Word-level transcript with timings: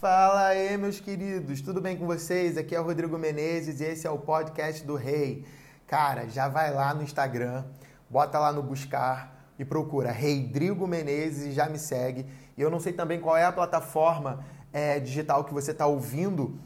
Fala 0.00 0.48
aí, 0.48 0.76
meus 0.76 1.00
queridos, 1.00 1.62
tudo 1.62 1.80
bem 1.80 1.96
com 1.96 2.04
vocês? 2.04 2.58
Aqui 2.58 2.74
é 2.74 2.80
o 2.80 2.82
Rodrigo 2.82 3.16
Menezes 3.16 3.80
e 3.80 3.84
esse 3.84 4.06
é 4.06 4.10
o 4.10 4.18
podcast 4.18 4.84
do 4.84 4.94
Rei. 4.94 5.46
Cara, 5.86 6.28
já 6.28 6.48
vai 6.48 6.70
lá 6.70 6.92
no 6.92 7.02
Instagram, 7.02 7.64
bota 8.10 8.38
lá 8.38 8.52
no 8.52 8.62
buscar 8.62 9.50
e 9.58 9.64
procura 9.64 10.12
Rodrigo 10.12 10.86
Menezes 10.86 11.46
e 11.46 11.52
já 11.52 11.66
me 11.66 11.78
segue. 11.78 12.26
E 12.58 12.60
eu 12.60 12.68
não 12.68 12.78
sei 12.78 12.92
também 12.92 13.18
qual 13.18 13.38
é 13.38 13.46
a 13.46 13.50
plataforma 13.50 14.44
é, 14.70 15.00
digital 15.00 15.44
que 15.44 15.54
você 15.54 15.70
está 15.70 15.86
ouvindo 15.86 16.58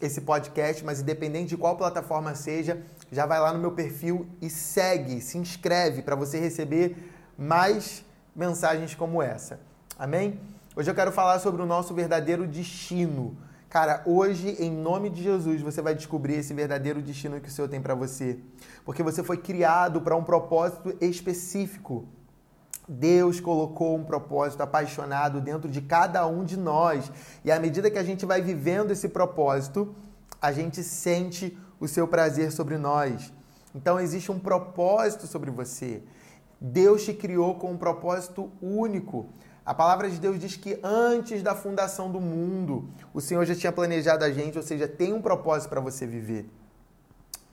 esse 0.00 0.20
podcast, 0.20 0.84
mas 0.84 1.00
independente 1.00 1.48
de 1.48 1.56
qual 1.56 1.76
plataforma 1.76 2.36
seja, 2.36 2.80
já 3.10 3.26
vai 3.26 3.40
lá 3.40 3.52
no 3.52 3.58
meu 3.58 3.72
perfil 3.72 4.28
e 4.40 4.48
segue, 4.48 5.20
se 5.20 5.36
inscreve 5.38 6.02
para 6.02 6.14
você 6.14 6.38
receber 6.38 6.96
mais 7.36 8.04
mensagens 8.34 8.94
como 8.94 9.20
essa. 9.20 9.58
Amém? 9.98 10.38
Hoje 10.78 10.90
eu 10.90 10.94
quero 10.94 11.10
falar 11.10 11.38
sobre 11.38 11.62
o 11.62 11.64
nosso 11.64 11.94
verdadeiro 11.94 12.46
destino. 12.46 13.34
Cara, 13.66 14.02
hoje, 14.04 14.62
em 14.62 14.70
nome 14.70 15.08
de 15.08 15.22
Jesus, 15.22 15.62
você 15.62 15.80
vai 15.80 15.94
descobrir 15.94 16.34
esse 16.34 16.52
verdadeiro 16.52 17.00
destino 17.00 17.40
que 17.40 17.48
o 17.48 17.50
Senhor 17.50 17.66
tem 17.66 17.80
para 17.80 17.94
você. 17.94 18.38
Porque 18.84 19.02
você 19.02 19.22
foi 19.22 19.38
criado 19.38 20.02
para 20.02 20.14
um 20.14 20.22
propósito 20.22 20.94
específico. 21.00 22.04
Deus 22.86 23.40
colocou 23.40 23.96
um 23.96 24.04
propósito 24.04 24.60
apaixonado 24.62 25.40
dentro 25.40 25.70
de 25.70 25.80
cada 25.80 26.26
um 26.26 26.44
de 26.44 26.58
nós. 26.58 27.10
E 27.42 27.50
à 27.50 27.58
medida 27.58 27.90
que 27.90 27.98
a 27.98 28.04
gente 28.04 28.26
vai 28.26 28.42
vivendo 28.42 28.90
esse 28.90 29.08
propósito, 29.08 29.94
a 30.42 30.52
gente 30.52 30.82
sente 30.82 31.56
o 31.80 31.88
seu 31.88 32.06
prazer 32.06 32.52
sobre 32.52 32.76
nós. 32.76 33.32
Então 33.74 33.98
existe 33.98 34.30
um 34.30 34.38
propósito 34.38 35.26
sobre 35.26 35.50
você. 35.50 36.02
Deus 36.60 37.02
te 37.02 37.14
criou 37.14 37.54
com 37.54 37.72
um 37.72 37.78
propósito 37.78 38.50
único. 38.60 39.26
A 39.66 39.74
palavra 39.74 40.08
de 40.08 40.20
Deus 40.20 40.38
diz 40.38 40.54
que 40.54 40.78
antes 40.80 41.42
da 41.42 41.52
fundação 41.52 42.10
do 42.10 42.20
mundo, 42.20 42.88
o 43.12 43.20
Senhor 43.20 43.44
já 43.44 43.54
tinha 43.56 43.72
planejado 43.72 44.24
a 44.24 44.30
gente, 44.30 44.56
ou 44.56 44.62
seja, 44.62 44.86
tem 44.86 45.12
um 45.12 45.20
propósito 45.20 45.68
para 45.68 45.80
você 45.80 46.06
viver. 46.06 46.48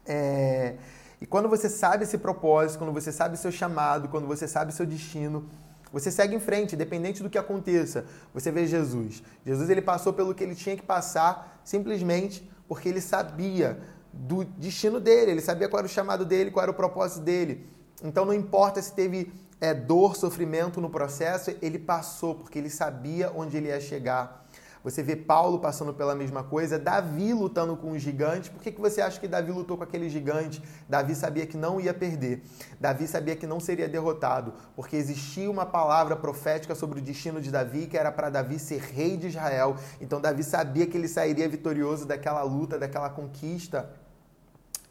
É... 0.06 0.76
E 1.20 1.26
quando 1.26 1.50
você 1.50 1.68
sabe 1.68 2.04
esse 2.04 2.20
propósito, 2.20 2.78
quando 2.78 2.94
você 2.94 3.12
sabe 3.12 3.36
seu 3.36 3.52
chamado, 3.52 4.10
quando 4.10 4.28
você 4.28 4.48
sabe 4.48 4.72
seu 4.72 4.86
destino, 4.86 5.50
você 5.92 6.12
segue 6.12 6.36
em 6.36 6.40
frente, 6.40 6.76
independente 6.76 7.24
do 7.24 7.30
que 7.30 7.38
aconteça. 7.38 8.06
Você 8.32 8.52
vê 8.52 8.68
Jesus. 8.68 9.24
Jesus 9.44 9.70
ele 9.70 9.82
passou 9.82 10.14
pelo 10.14 10.36
que 10.36 10.44
ele 10.44 10.54
tinha 10.54 10.76
que 10.76 10.84
passar, 10.84 11.62
simplesmente 11.64 12.48
porque 12.68 12.90
ele 12.90 13.02
sabia 13.02 13.80
do 14.12 14.44
destino 14.44 15.00
dele, 15.00 15.32
ele 15.32 15.42
sabia 15.42 15.68
qual 15.68 15.80
era 15.80 15.88
o 15.88 15.90
chamado 15.90 16.26
dele, 16.26 16.52
qual 16.52 16.62
era 16.62 16.72
o 16.72 16.76
propósito 16.76 17.24
dele. 17.24 17.68
Então 18.04 18.24
não 18.24 18.34
importa 18.34 18.82
se 18.82 18.94
teve 18.94 19.32
é, 19.64 19.74
dor, 19.74 20.18
sofrimento 20.18 20.82
no 20.82 20.90
processo, 20.90 21.56
ele 21.62 21.80
passou 21.80 22.36
porque 22.36 22.60
ele 22.60 22.70
sabia 22.70 23.32
onde 23.34 23.56
ele 23.56 23.70
ia 23.70 23.80
chegar. 23.80 24.46
Você 24.84 25.02
vê 25.02 25.16
Paulo 25.16 25.60
passando 25.60 25.94
pela 25.94 26.14
mesma 26.14 26.44
coisa, 26.44 26.78
Davi 26.78 27.34
lutando 27.34 27.78
com 27.78 27.92
um 27.92 27.98
gigante. 27.98 28.52
Por 28.52 28.62
que, 28.62 28.74
que 28.74 28.82
você 28.82 29.00
acha 29.00 29.18
que 29.18 29.26
Davi 29.26 29.54
lutou 29.54 29.78
com 29.78 29.84
aquele 29.84 30.10
gigante? 30.10 30.62
Davi 30.90 31.16
sabia 31.16 31.46
que 31.46 31.56
não 31.56 31.80
ia 31.80 31.94
perder. 31.94 32.44
Davi 32.78 33.08
sabia 33.08 33.38
que 33.38 33.48
não 33.48 33.62
seria 33.62 33.88
derrotado, 33.88 34.54
porque 34.76 34.98
existia 34.98 35.50
uma 35.50 35.66
palavra 35.66 36.18
profética 36.18 36.76
sobre 36.76 37.00
o 37.00 37.02
destino 37.02 37.40
de 37.40 37.50
Davi, 37.50 37.88
que 37.88 37.98
era 37.98 38.12
para 38.12 38.30
Davi 38.30 38.60
ser 38.60 38.82
rei 38.82 39.16
de 39.16 39.28
Israel. 39.28 39.78
Então 40.02 40.20
Davi 40.20 40.44
sabia 40.44 40.86
que 40.86 40.98
ele 40.98 41.08
sairia 41.08 41.48
vitorioso 41.48 42.06
daquela 42.06 42.44
luta, 42.44 42.78
daquela 42.78 43.10
conquista. 43.10 43.90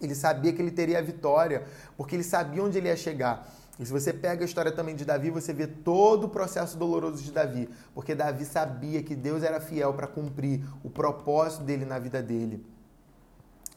Ele 0.01 0.15
sabia 0.15 0.51
que 0.55 0.63
ele 0.63 0.71
teria 0.71 0.99
a 0.99 1.03
vitória, 1.03 1.65
porque 1.95 2.17
ele 2.17 2.25
sabia 2.25 2.65
onde 2.65 2.79
ele 2.79 2.89
ia 2.89 2.97
chegar. 2.97 3.47
E 3.79 3.87
se 3.87 3.93
você 3.93 4.13
pega 4.13 4.45
a 4.45 4.45
história 4.45 4.71
também 4.71 4.95
de 4.95 5.05
Davi, 5.05 5.31
você 5.31 5.53
vê 5.53 5.67
todo 5.67 6.25
o 6.25 6.29
processo 6.29 6.77
doloroso 6.77 7.23
de 7.23 7.33
Davi, 7.33 7.69
porque 7.95 8.15
Davi 8.15 8.45
sabia 8.45 9.03
que 9.03 9.15
Deus 9.15 9.43
era 9.43 9.61
fiel 9.61 9.95
para 9.95 10.07
cumprir 10.07 10.63
o 10.85 10.91
propósito 10.91 11.65
dele 11.65 11.85
na 11.85 11.99
vida 11.99 12.23
dele. 12.23 12.65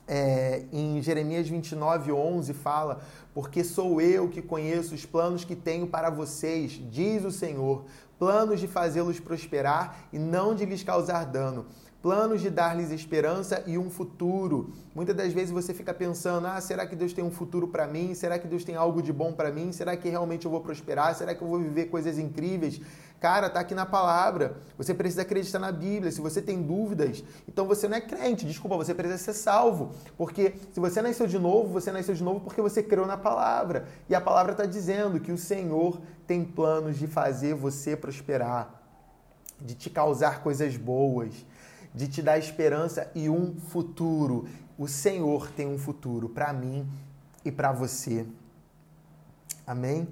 É, 0.08 0.66
em 0.72 1.02
Jeremias 1.02 1.48
29, 1.48 2.12
11 2.12 2.54
fala: 2.54 3.02
Porque 3.34 3.64
sou 3.64 4.00
eu 4.00 4.30
que 4.30 4.42
conheço 4.42 4.94
os 4.94 5.06
planos 5.06 5.44
que 5.44 5.56
tenho 5.56 5.88
para 5.88 6.10
vocês, 6.10 6.80
diz 6.92 7.24
o 7.24 7.32
Senhor, 7.32 7.86
planos 8.20 8.60
de 8.60 8.68
fazê-los 8.68 9.20
prosperar 9.20 10.08
e 10.14 10.20
não 10.20 10.54
de 10.54 10.66
lhes 10.66 10.84
causar 10.84 11.26
dano 11.26 11.66
planos 12.06 12.40
de 12.40 12.52
dar-lhes 12.52 12.92
esperança 12.92 13.64
e 13.66 13.80
um 13.80 13.90
futuro. 13.90 14.72
Muitas 14.94 15.16
das 15.16 15.34
vezes 15.34 15.50
você 15.50 15.74
fica 15.74 15.92
pensando: 15.92 16.46
ah, 16.46 16.62
será 16.62 16.86
que 16.86 16.96
Deus 16.96 17.14
tem 17.14 17.24
um 17.24 17.32
futuro 17.32 17.68
para 17.68 17.88
mim? 17.88 18.14
Será 18.14 18.38
que 18.38 18.48
Deus 18.48 18.64
tem 18.64 18.76
algo 18.76 19.02
de 19.02 19.12
bom 19.12 19.34
para 19.34 19.52
mim? 19.52 19.72
Será 19.72 19.98
que 19.98 20.08
realmente 20.08 20.46
eu 20.46 20.52
vou 20.52 20.62
prosperar? 20.62 21.16
Será 21.16 21.34
que 21.34 21.42
eu 21.42 21.48
vou 21.48 21.58
viver 21.58 21.86
coisas 21.86 22.20
incríveis? 22.20 22.80
Cara, 23.20 23.50
tá 23.50 23.60
aqui 23.60 23.74
na 23.74 23.88
palavra. 23.88 24.58
Você 24.78 24.94
precisa 24.94 25.24
acreditar 25.24 25.58
na 25.58 25.72
Bíblia. 25.72 26.12
Se 26.12 26.22
você 26.22 26.44
tem 26.44 26.62
dúvidas, 26.62 27.24
então 27.50 27.66
você 27.66 27.88
não 27.88 27.98
é 27.98 28.02
crente. 28.02 28.46
Desculpa, 28.46 28.78
você 28.78 28.94
precisa 28.94 29.18
ser 29.18 29.34
salvo. 29.34 29.90
Porque 30.16 30.54
se 30.72 30.80
você 30.80 31.02
nasceu 31.02 31.26
de 31.26 31.40
novo, 31.40 31.74
você 31.74 31.92
nasceu 31.92 32.14
de 32.14 32.24
novo 32.24 32.40
porque 32.40 32.62
você 32.62 32.84
creu 32.84 33.08
na 33.08 33.18
palavra. 33.18 33.88
E 34.08 34.14
a 34.14 34.22
palavra 34.22 34.52
está 34.52 34.68
dizendo 34.68 35.20
que 35.20 35.32
o 35.32 35.40
Senhor 35.40 36.00
tem 36.28 36.46
planos 36.46 37.00
de 37.00 37.08
fazer 37.08 37.56
você 37.56 37.98
prosperar, 37.98 38.80
de 39.60 39.74
te 39.74 39.90
causar 39.90 40.44
coisas 40.44 40.78
boas 40.78 41.34
de 41.96 42.08
te 42.08 42.22
dar 42.22 42.38
esperança 42.38 43.10
e 43.16 43.30
um 43.30 43.56
futuro. 43.56 44.48
O 44.78 44.88
Senhor 44.88 45.50
tem 45.52 45.66
um 45.66 45.78
futuro 45.78 46.28
para 46.28 46.52
mim 46.52 46.86
e 47.44 47.52
para 47.52 47.72
você. 47.72 48.26
Amém? 49.66 50.08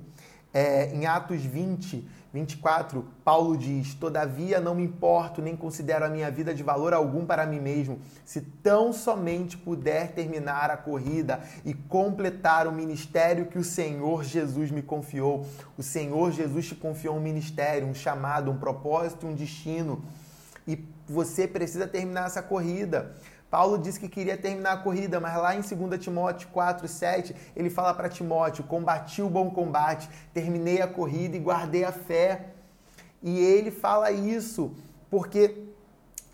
É, 0.53 0.93
em 0.93 1.05
Atos 1.05 1.41
20, 1.41 2.07
24, 2.31 3.05
Paulo 3.23 3.57
diz: 3.57 3.93
Todavia 3.95 4.61
não 4.61 4.75
me 4.75 4.83
importo 4.83 5.41
nem 5.41 5.55
considero 5.55 6.05
a 6.05 6.09
minha 6.09 6.31
vida 6.31 6.53
de 6.53 6.63
valor 6.63 6.93
algum 6.93 7.25
para 7.25 7.45
mim 7.45 7.59
mesmo, 7.59 7.99
se 8.23 8.39
tão 8.41 8.93
somente 8.93 9.57
puder 9.57 10.13
terminar 10.13 10.71
a 10.71 10.77
corrida 10.77 11.41
e 11.65 11.73
completar 11.73 12.67
o 12.67 12.71
ministério 12.71 13.47
que 13.47 13.57
o 13.57 13.63
Senhor 13.63 14.23
Jesus 14.23 14.71
me 14.71 14.81
confiou. 14.81 15.45
O 15.77 15.83
Senhor 15.83 16.31
Jesus 16.31 16.67
te 16.67 16.75
confiou 16.75 17.17
um 17.17 17.21
ministério, 17.21 17.87
um 17.87 17.93
chamado, 17.93 18.49
um 18.49 18.57
propósito, 18.57 19.27
um 19.27 19.35
destino 19.35 20.03
e 20.67 20.75
você 21.07 21.47
precisa 21.47 21.87
terminar 21.87 22.27
essa 22.27 22.41
corrida. 22.41 23.15
Paulo 23.49 23.77
disse 23.77 23.99
que 23.99 24.09
queria 24.09 24.35
terminar 24.35 24.73
a 24.73 24.77
corrida, 24.77 25.19
mas 25.19 25.37
lá 25.37 25.55
em 25.55 25.61
2 25.61 26.03
Timóteo 26.03 26.49
4, 26.49 26.87
7, 26.87 27.35
ele 27.55 27.69
fala 27.69 27.93
para 27.93 28.09
Timóteo: 28.09 28.63
combati 28.63 29.21
o 29.21 29.29
bom 29.29 29.51
combate, 29.51 30.09
terminei 30.33 30.81
a 30.81 30.87
corrida 30.87 31.37
e 31.37 31.39
guardei 31.39 31.83
a 31.83 31.91
fé. 31.91 32.53
E 33.21 33.39
ele 33.39 33.69
fala 33.69 34.11
isso 34.11 34.73
porque 35.09 35.67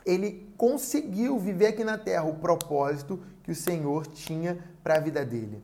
ele 0.06 0.50
conseguiu 0.58 1.38
viver 1.38 1.68
aqui 1.68 1.84
na 1.84 1.98
terra 1.98 2.24
o 2.24 2.36
propósito 2.36 3.22
que 3.44 3.52
o 3.52 3.56
Senhor 3.56 4.08
tinha 4.08 4.58
para 4.82 4.96
a 4.96 5.00
vida 5.00 5.26
dele. 5.26 5.62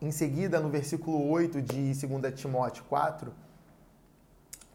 Em 0.00 0.10
seguida, 0.10 0.60
no 0.60 0.68
versículo 0.68 1.28
8 1.28 1.60
de 1.60 1.92
2 1.92 2.34
Timóteo 2.34 2.84
4, 2.88 3.32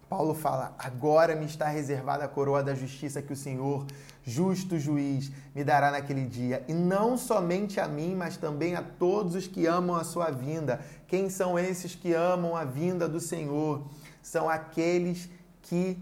Paulo 0.09 0.33
fala: 0.33 0.75
Agora 0.77 1.35
me 1.35 1.45
está 1.45 1.67
reservada 1.67 2.25
a 2.25 2.27
coroa 2.27 2.63
da 2.63 2.75
justiça 2.75 3.21
que 3.21 3.33
o 3.33 3.35
Senhor, 3.35 3.85
justo 4.23 4.77
juiz, 4.77 5.31
me 5.55 5.63
dará 5.63 5.91
naquele 5.91 6.25
dia. 6.25 6.63
E 6.67 6.73
não 6.73 7.17
somente 7.17 7.79
a 7.79 7.87
mim, 7.87 8.15
mas 8.15 8.37
também 8.37 8.75
a 8.75 8.81
todos 8.81 9.35
os 9.35 9.47
que 9.47 9.65
amam 9.65 9.95
a 9.95 10.03
sua 10.03 10.29
vinda. 10.29 10.81
Quem 11.07 11.29
são 11.29 11.57
esses 11.57 11.95
que 11.95 12.13
amam 12.13 12.55
a 12.55 12.63
vinda 12.63 13.07
do 13.07 13.19
Senhor? 13.19 13.83
São 14.21 14.49
aqueles 14.49 15.29
que. 15.61 15.97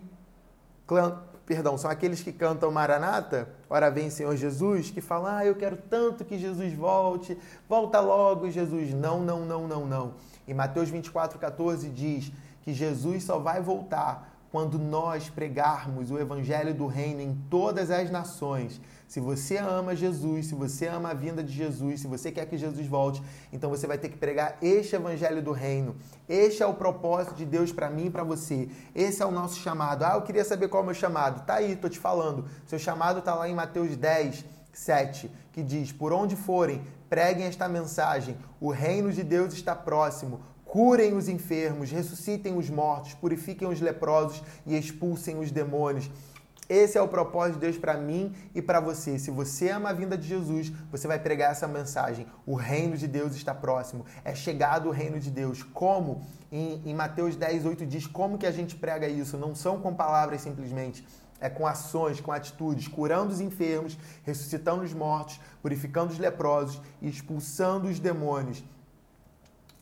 Perdão, 1.45 1.77
são 1.77 1.89
aqueles 1.89 2.21
que 2.21 2.31
cantam 2.31 2.71
Maranata, 2.71 3.49
ora 3.69 3.89
vem 3.89 4.09
Senhor 4.09 4.35
Jesus, 4.37 4.89
que 4.89 5.01
falam, 5.01 5.35
ah, 5.35 5.45
eu 5.45 5.55
quero 5.55 5.75
tanto 5.75 6.23
que 6.23 6.37
Jesus 6.37 6.71
volte, 6.73 7.37
volta 7.67 7.99
logo, 7.99 8.49
Jesus. 8.49 8.93
Não, 8.93 9.19
não, 9.19 9.45
não, 9.45 9.67
não, 9.67 9.85
não. 9.85 10.13
Em 10.47 10.53
Mateus 10.53 10.89
24, 10.89 11.37
14 11.39 11.89
diz 11.89 12.31
que 12.61 12.73
Jesus 12.73 13.23
só 13.23 13.39
vai 13.39 13.61
voltar 13.61 14.31
quando 14.51 14.77
nós 14.77 15.29
pregarmos 15.29 16.11
o 16.11 16.19
evangelho 16.19 16.73
do 16.73 16.85
reino 16.85 17.21
em 17.21 17.33
todas 17.49 17.89
as 17.89 18.11
nações. 18.11 18.81
Se 19.07 19.19
você 19.19 19.57
ama 19.57 19.95
Jesus, 19.95 20.47
se 20.47 20.55
você 20.55 20.87
ama 20.87 21.11
a 21.11 21.13
vinda 21.13 21.41
de 21.41 21.53
Jesus, 21.53 22.01
se 22.01 22.07
você 22.07 22.31
quer 22.31 22.45
que 22.45 22.57
Jesus 22.57 22.85
volte, 22.85 23.23
então 23.51 23.69
você 23.69 23.87
vai 23.87 23.97
ter 23.97 24.09
que 24.09 24.17
pregar 24.17 24.57
este 24.61 24.95
evangelho 24.95 25.41
do 25.41 25.53
reino. 25.53 25.95
Este 26.27 26.61
é 26.61 26.65
o 26.65 26.73
propósito 26.73 27.35
de 27.35 27.45
Deus 27.45 27.71
para 27.71 27.89
mim 27.89 28.07
e 28.07 28.09
para 28.09 28.23
você. 28.23 28.69
Esse 28.93 29.23
é 29.23 29.25
o 29.25 29.31
nosso 29.31 29.57
chamado. 29.59 30.03
Ah, 30.03 30.15
eu 30.15 30.21
queria 30.21 30.43
saber 30.43 30.67
qual 30.67 30.81
é 30.81 30.83
o 30.83 30.85
meu 30.85 30.95
chamado. 30.95 31.45
Tá 31.45 31.55
aí, 31.55 31.75
tô 31.75 31.87
te 31.87 31.99
falando. 31.99 32.45
Seu 32.67 32.79
chamado 32.79 33.21
tá 33.21 33.33
lá 33.33 33.47
em 33.47 33.55
Mateus 33.55 33.95
10, 33.95 34.43
7, 34.73 35.31
que 35.53 35.63
diz: 35.63 35.91
Por 35.93 36.11
onde 36.11 36.35
forem, 36.35 36.81
preguem 37.09 37.45
esta 37.45 37.67
mensagem. 37.69 38.37
O 38.59 38.69
reino 38.69 39.11
de 39.11 39.23
Deus 39.23 39.53
está 39.53 39.75
próximo 39.75 40.41
curem 40.71 41.13
os 41.13 41.27
enfermos, 41.27 41.91
ressuscitem 41.91 42.57
os 42.57 42.69
mortos, 42.69 43.13
purifiquem 43.13 43.67
os 43.67 43.81
leprosos 43.81 44.41
e 44.65 44.77
expulsem 44.77 45.37
os 45.37 45.51
demônios. 45.51 46.09
Esse 46.69 46.97
é 46.97 47.01
o 47.01 47.09
propósito 47.09 47.55
de 47.55 47.65
Deus 47.65 47.77
para 47.77 47.97
mim 47.97 48.33
e 48.55 48.61
para 48.61 48.79
você. 48.79 49.19
Se 49.19 49.29
você 49.29 49.67
ama 49.67 49.89
a 49.89 49.93
vinda 49.93 50.17
de 50.17 50.25
Jesus, 50.25 50.71
você 50.89 51.09
vai 51.09 51.19
pregar 51.19 51.51
essa 51.51 51.67
mensagem. 51.67 52.25
O 52.45 52.55
reino 52.55 52.95
de 52.95 53.05
Deus 53.05 53.35
está 53.35 53.53
próximo. 53.53 54.05
É 54.23 54.33
chegado 54.33 54.87
o 54.87 54.93
reino 54.93 55.19
de 55.19 55.29
Deus. 55.29 55.61
Como? 55.61 56.25
Em, 56.49 56.81
em 56.85 56.95
Mateus 56.95 57.35
10, 57.35 57.65
8 57.65 57.85
diz 57.85 58.07
como 58.07 58.37
que 58.37 58.45
a 58.45 58.51
gente 58.51 58.77
prega 58.77 59.09
isso. 59.09 59.37
Não 59.37 59.53
são 59.53 59.81
com 59.81 59.93
palavras 59.93 60.39
simplesmente. 60.39 61.05
É 61.41 61.49
com 61.49 61.67
ações, 61.67 62.21
com 62.21 62.31
atitudes, 62.31 62.87
curando 62.87 63.33
os 63.33 63.41
enfermos, 63.41 63.97
ressuscitando 64.23 64.83
os 64.83 64.93
mortos, 64.93 65.37
purificando 65.61 66.13
os 66.13 66.17
leprosos 66.17 66.79
e 67.01 67.09
expulsando 67.09 67.89
os 67.89 67.99
demônios. 67.99 68.63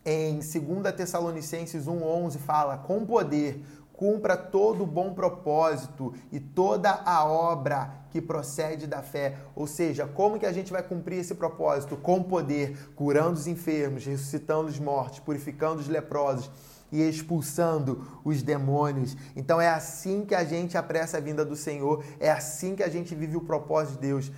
Em 0.06 0.40
2 0.40 0.96
Tessalonicenses 0.96 1.86
1,11 1.86 2.38
fala: 2.38 2.78
com 2.78 3.06
poder 3.06 3.64
cumpra 4.00 4.38
todo 4.38 4.84
o 4.86 4.88
bom 4.88 5.14
propósito 5.14 6.14
e 6.32 6.40
toda 6.40 6.90
a 6.90 7.26
obra 7.26 7.92
que 8.10 8.22
procede 8.22 8.88
da 8.88 9.02
fé. 9.02 9.36
Ou 9.54 9.68
seja, 9.68 10.08
como 10.08 10.40
que 10.40 10.46
a 10.46 10.54
gente 10.54 10.72
vai 10.72 10.82
cumprir 10.82 11.20
esse 11.20 11.36
propósito? 11.36 11.98
Com 11.98 12.24
poder, 12.24 12.78
curando 12.96 13.34
os 13.34 13.46
enfermos, 13.46 14.06
ressuscitando 14.06 14.70
os 14.70 14.80
mortos, 14.80 15.20
purificando 15.20 15.82
os 15.82 15.90
leprosos 15.90 16.50
e 16.90 17.02
expulsando 17.02 18.08
os 18.24 18.42
demônios. 18.42 19.18
Então 19.36 19.60
é 19.60 19.68
assim 19.68 20.24
que 20.24 20.34
a 20.34 20.46
gente 20.46 20.78
apressa 20.78 21.18
a 21.18 21.22
vinda 21.22 21.44
do 21.44 21.58
Senhor, 21.58 22.02
é 22.22 22.32
assim 22.32 22.78
que 22.78 22.84
a 22.84 22.90
gente 22.90 23.14
vive 23.14 23.36
o 23.36 23.42
propósito 23.42 23.96
de 23.96 24.08
Deus. 24.08 24.32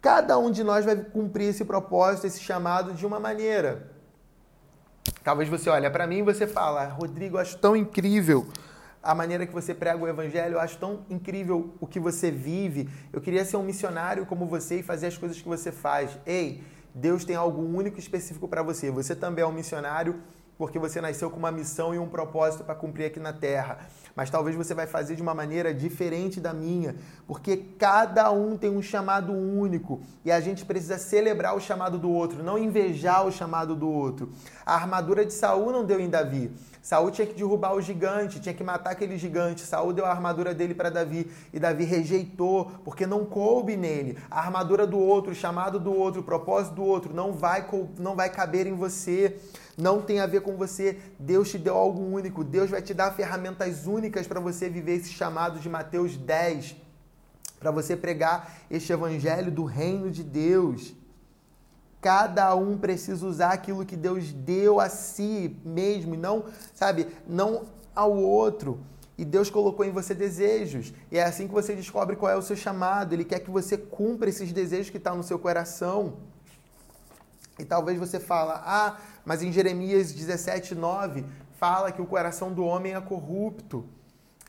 Cada 0.00 0.38
um 0.38 0.48
de 0.48 0.62
nós 0.62 0.84
vai 0.84 0.94
cumprir 0.94 1.48
esse 1.48 1.64
propósito, 1.64 2.28
esse 2.28 2.38
chamado 2.38 2.92
de 2.92 3.04
uma 3.04 3.18
maneira. 3.18 3.95
Talvez 5.26 5.48
você 5.48 5.68
olhe 5.68 5.90
para 5.90 6.06
mim 6.06 6.18
e 6.18 6.22
você 6.22 6.46
fala, 6.46 6.84
Rodrigo, 6.84 7.36
acho 7.36 7.58
tão 7.58 7.74
incrível 7.74 8.46
a 9.02 9.12
maneira 9.12 9.44
que 9.44 9.52
você 9.52 9.74
prega 9.74 9.98
o 9.98 10.06
evangelho, 10.06 10.54
eu 10.54 10.60
acho 10.60 10.78
tão 10.78 11.04
incrível 11.10 11.74
o 11.80 11.86
que 11.86 11.98
você 11.98 12.30
vive. 12.30 12.88
Eu 13.12 13.20
queria 13.20 13.44
ser 13.44 13.56
um 13.56 13.64
missionário 13.64 14.24
como 14.24 14.46
você 14.46 14.78
e 14.78 14.82
fazer 14.84 15.08
as 15.08 15.18
coisas 15.18 15.42
que 15.42 15.48
você 15.48 15.72
faz. 15.72 16.16
Ei, 16.24 16.62
Deus 16.94 17.24
tem 17.24 17.34
algo 17.34 17.60
único 17.60 17.96
e 17.96 18.00
específico 18.00 18.46
para 18.46 18.62
você. 18.62 18.88
Você 18.92 19.16
também 19.16 19.42
é 19.42 19.46
um 19.48 19.50
missionário 19.50 20.22
porque 20.56 20.78
você 20.78 21.00
nasceu 21.00 21.28
com 21.28 21.40
uma 21.40 21.50
missão 21.50 21.92
e 21.92 21.98
um 21.98 22.08
propósito 22.08 22.62
para 22.62 22.76
cumprir 22.76 23.06
aqui 23.06 23.18
na 23.18 23.32
Terra. 23.32 23.80
Mas 24.16 24.30
talvez 24.30 24.56
você 24.56 24.72
vai 24.72 24.86
fazer 24.86 25.14
de 25.14 25.20
uma 25.20 25.34
maneira 25.34 25.74
diferente 25.74 26.40
da 26.40 26.54
minha, 26.54 26.96
porque 27.26 27.58
cada 27.78 28.30
um 28.30 28.56
tem 28.56 28.70
um 28.70 28.80
chamado 28.80 29.30
único 29.30 30.00
e 30.24 30.32
a 30.32 30.40
gente 30.40 30.64
precisa 30.64 30.96
celebrar 30.96 31.54
o 31.54 31.60
chamado 31.60 31.98
do 31.98 32.10
outro, 32.10 32.42
não 32.42 32.56
invejar 32.56 33.26
o 33.26 33.30
chamado 33.30 33.76
do 33.76 33.88
outro. 33.88 34.32
A 34.64 34.74
armadura 34.74 35.26
de 35.26 35.34
Saul 35.34 35.70
não 35.70 35.84
deu 35.84 36.00
em 36.00 36.08
Davi. 36.08 36.50
Saul 36.86 37.10
tinha 37.10 37.26
que 37.26 37.34
derrubar 37.34 37.74
o 37.74 37.82
gigante, 37.82 38.38
tinha 38.38 38.54
que 38.54 38.62
matar 38.62 38.90
aquele 38.90 39.18
gigante. 39.18 39.62
Saul 39.62 39.92
deu 39.92 40.06
a 40.06 40.10
armadura 40.10 40.54
dele 40.54 40.72
para 40.72 40.88
Davi 40.88 41.28
e 41.52 41.58
Davi 41.58 41.82
rejeitou, 41.82 42.70
porque 42.84 43.04
não 43.04 43.24
coube 43.24 43.76
nele. 43.76 44.16
A 44.30 44.38
armadura 44.38 44.86
do 44.86 44.96
outro, 44.96 45.32
o 45.32 45.34
chamado 45.34 45.80
do 45.80 45.92
outro, 45.92 46.20
o 46.20 46.24
propósito 46.24 46.76
do 46.76 46.84
outro 46.84 47.12
não 47.12 47.32
vai 47.32 47.66
não 47.98 48.14
vai 48.14 48.30
caber 48.30 48.68
em 48.68 48.72
você. 48.72 49.36
Não 49.76 50.00
tem 50.00 50.20
a 50.20 50.26
ver 50.26 50.42
com 50.42 50.56
você. 50.56 51.00
Deus 51.18 51.50
te 51.50 51.58
deu 51.58 51.74
algo 51.74 52.00
único. 52.00 52.44
Deus 52.44 52.70
vai 52.70 52.80
te 52.80 52.94
dar 52.94 53.10
ferramentas 53.10 53.88
únicas 53.88 54.28
para 54.28 54.38
você 54.38 54.68
viver 54.68 54.94
esse 54.94 55.10
chamado 55.10 55.58
de 55.58 55.68
Mateus 55.68 56.16
10, 56.16 56.76
para 57.58 57.72
você 57.72 57.96
pregar 57.96 58.58
este 58.70 58.92
evangelho 58.92 59.50
do 59.50 59.64
reino 59.64 60.08
de 60.08 60.22
Deus. 60.22 60.94
Cada 62.00 62.54
um 62.54 62.76
precisa 62.76 63.26
usar 63.26 63.52
aquilo 63.52 63.84
que 63.84 63.96
Deus 63.96 64.32
deu 64.32 64.78
a 64.78 64.88
si 64.88 65.56
mesmo 65.64 66.14
e 66.14 66.18
não, 66.18 66.44
sabe, 66.74 67.08
não 67.26 67.64
ao 67.94 68.12
outro. 68.12 68.80
E 69.18 69.24
Deus 69.24 69.48
colocou 69.48 69.84
em 69.84 69.90
você 69.90 70.14
desejos. 70.14 70.92
E 71.10 71.18
é 71.18 71.24
assim 71.24 71.48
que 71.48 71.54
você 71.54 71.74
descobre 71.74 72.16
qual 72.16 72.30
é 72.30 72.36
o 72.36 72.42
seu 72.42 72.54
chamado. 72.54 73.14
Ele 73.14 73.24
quer 73.24 73.40
que 73.40 73.50
você 73.50 73.78
cumpra 73.78 74.28
esses 74.28 74.52
desejos 74.52 74.90
que 74.90 74.98
estão 74.98 75.16
no 75.16 75.22
seu 75.22 75.38
coração. 75.38 76.18
E 77.58 77.64
talvez 77.64 77.98
você 77.98 78.20
fala, 78.20 78.62
ah, 78.66 78.98
mas 79.24 79.42
em 79.42 79.50
Jeremias 79.50 80.12
17, 80.12 80.74
9, 80.74 81.24
fala 81.58 81.90
que 81.90 82.02
o 82.02 82.06
coração 82.06 82.52
do 82.52 82.62
homem 82.64 82.94
é 82.94 83.00
corrupto. 83.00 83.86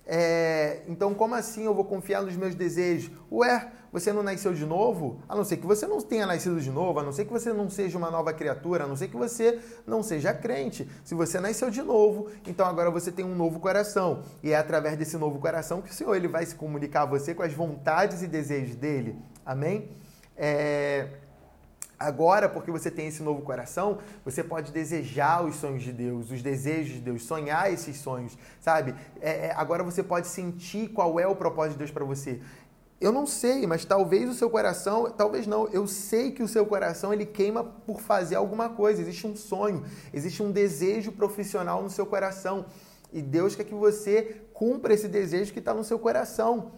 É, 0.06 0.82
então, 0.88 1.14
como 1.14 1.36
assim 1.36 1.64
eu 1.64 1.74
vou 1.74 1.86
confiar 1.86 2.22
nos 2.22 2.36
meus 2.36 2.54
desejos? 2.54 3.12
Ué, 3.32 3.72
você 3.92 4.12
não 4.12 4.24
nasceu 4.24 4.54
de 4.54 4.66
novo? 4.66 5.20
A 5.28 5.36
não 5.36 5.44
ser 5.44 5.58
que 5.58 5.66
você 5.66 5.88
não 5.88 6.02
tenha 6.02 6.26
nascido 6.26 6.60
de 6.60 6.70
novo, 6.70 7.00
a 7.00 7.04
não 7.04 7.12
ser 7.12 7.26
que 7.26 7.32
você 7.32 7.54
não 7.54 7.70
seja 7.70 7.98
uma 7.98 8.12
nova 8.12 8.34
criatura, 8.34 8.84
a 8.84 8.88
não 8.88 8.96
ser 8.96 9.08
que 9.08 9.16
você 9.16 9.60
não 9.86 10.04
seja 10.04 10.34
crente. 10.34 10.90
Se 11.04 11.16
você 11.16 11.40
nasceu 11.40 11.70
de 11.70 11.82
novo, 11.82 12.30
então 12.46 12.66
agora 12.66 12.92
você 12.92 13.12
tem 13.12 13.26
um 13.26 13.36
novo 13.36 13.60
coração. 13.60 14.24
E 14.44 14.52
é 14.52 14.56
através 14.56 14.98
desse 14.98 15.18
novo 15.18 15.40
coração 15.40 15.82
que 15.82 15.92
o 15.92 15.94
Senhor 15.94 16.16
ele 16.16 16.28
vai 16.28 16.46
se 16.46 16.56
comunicar 16.56 17.04
a 17.04 17.06
você 17.06 17.34
com 17.34 17.44
as 17.44 17.54
vontades 17.54 18.22
e 18.22 18.28
desejos 18.28 18.76
dele. 18.76 19.16
Amém? 19.46 19.90
É... 20.36 21.08
Agora, 22.00 22.48
porque 22.48 22.70
você 22.70 22.92
tem 22.92 23.08
esse 23.08 23.24
novo 23.24 23.42
coração, 23.42 23.98
você 24.24 24.44
pode 24.44 24.72
desejar 24.72 25.44
os 25.44 25.56
sonhos 25.56 25.82
de 25.82 25.92
Deus, 25.92 26.30
os 26.30 26.44
desejos 26.44 26.94
de 26.94 27.00
Deus, 27.00 27.24
sonhar 27.24 27.74
esses 27.74 27.98
sonhos, 27.98 28.38
sabe? 28.60 28.94
É, 29.20 29.48
é, 29.48 29.54
agora 29.56 29.84
você 29.84 30.04
pode 30.04 30.28
sentir 30.28 30.90
qual 30.90 31.20
é 31.20 31.26
o 31.26 31.36
propósito 31.36 31.72
de 31.72 31.80
Deus 31.80 31.90
para 31.90 32.06
você. 32.06 32.40
Eu 33.00 33.12
não 33.12 33.28
sei, 33.28 33.68
mas 33.68 33.86
talvez 33.86 34.28
o 34.30 34.34
seu 34.34 34.50
coração, 34.50 35.12
talvez 35.12 35.46
não, 35.46 35.68
eu 35.68 35.86
sei 35.86 36.32
que 36.32 36.42
o 36.42 36.48
seu 36.48 36.66
coração 36.66 37.14
ele 37.14 37.26
queima 37.26 37.64
por 37.64 38.02
fazer 38.02 38.36
alguma 38.36 38.70
coisa. 38.70 39.02
Existe 39.02 39.28
um 39.28 39.36
sonho, 39.36 39.84
existe 40.14 40.42
um 40.42 40.52
desejo 40.52 41.12
profissional 41.12 41.84
no 41.84 41.90
seu 41.90 42.06
coração. 42.06 42.66
E 43.14 43.22
Deus 43.22 43.56
quer 43.56 43.66
que 43.66 43.76
você 43.76 44.42
cumpra 44.54 44.94
esse 44.94 45.08
desejo 45.08 45.54
que 45.54 45.60
está 45.60 45.74
no 45.74 45.84
seu 45.84 46.00
coração 46.00 46.72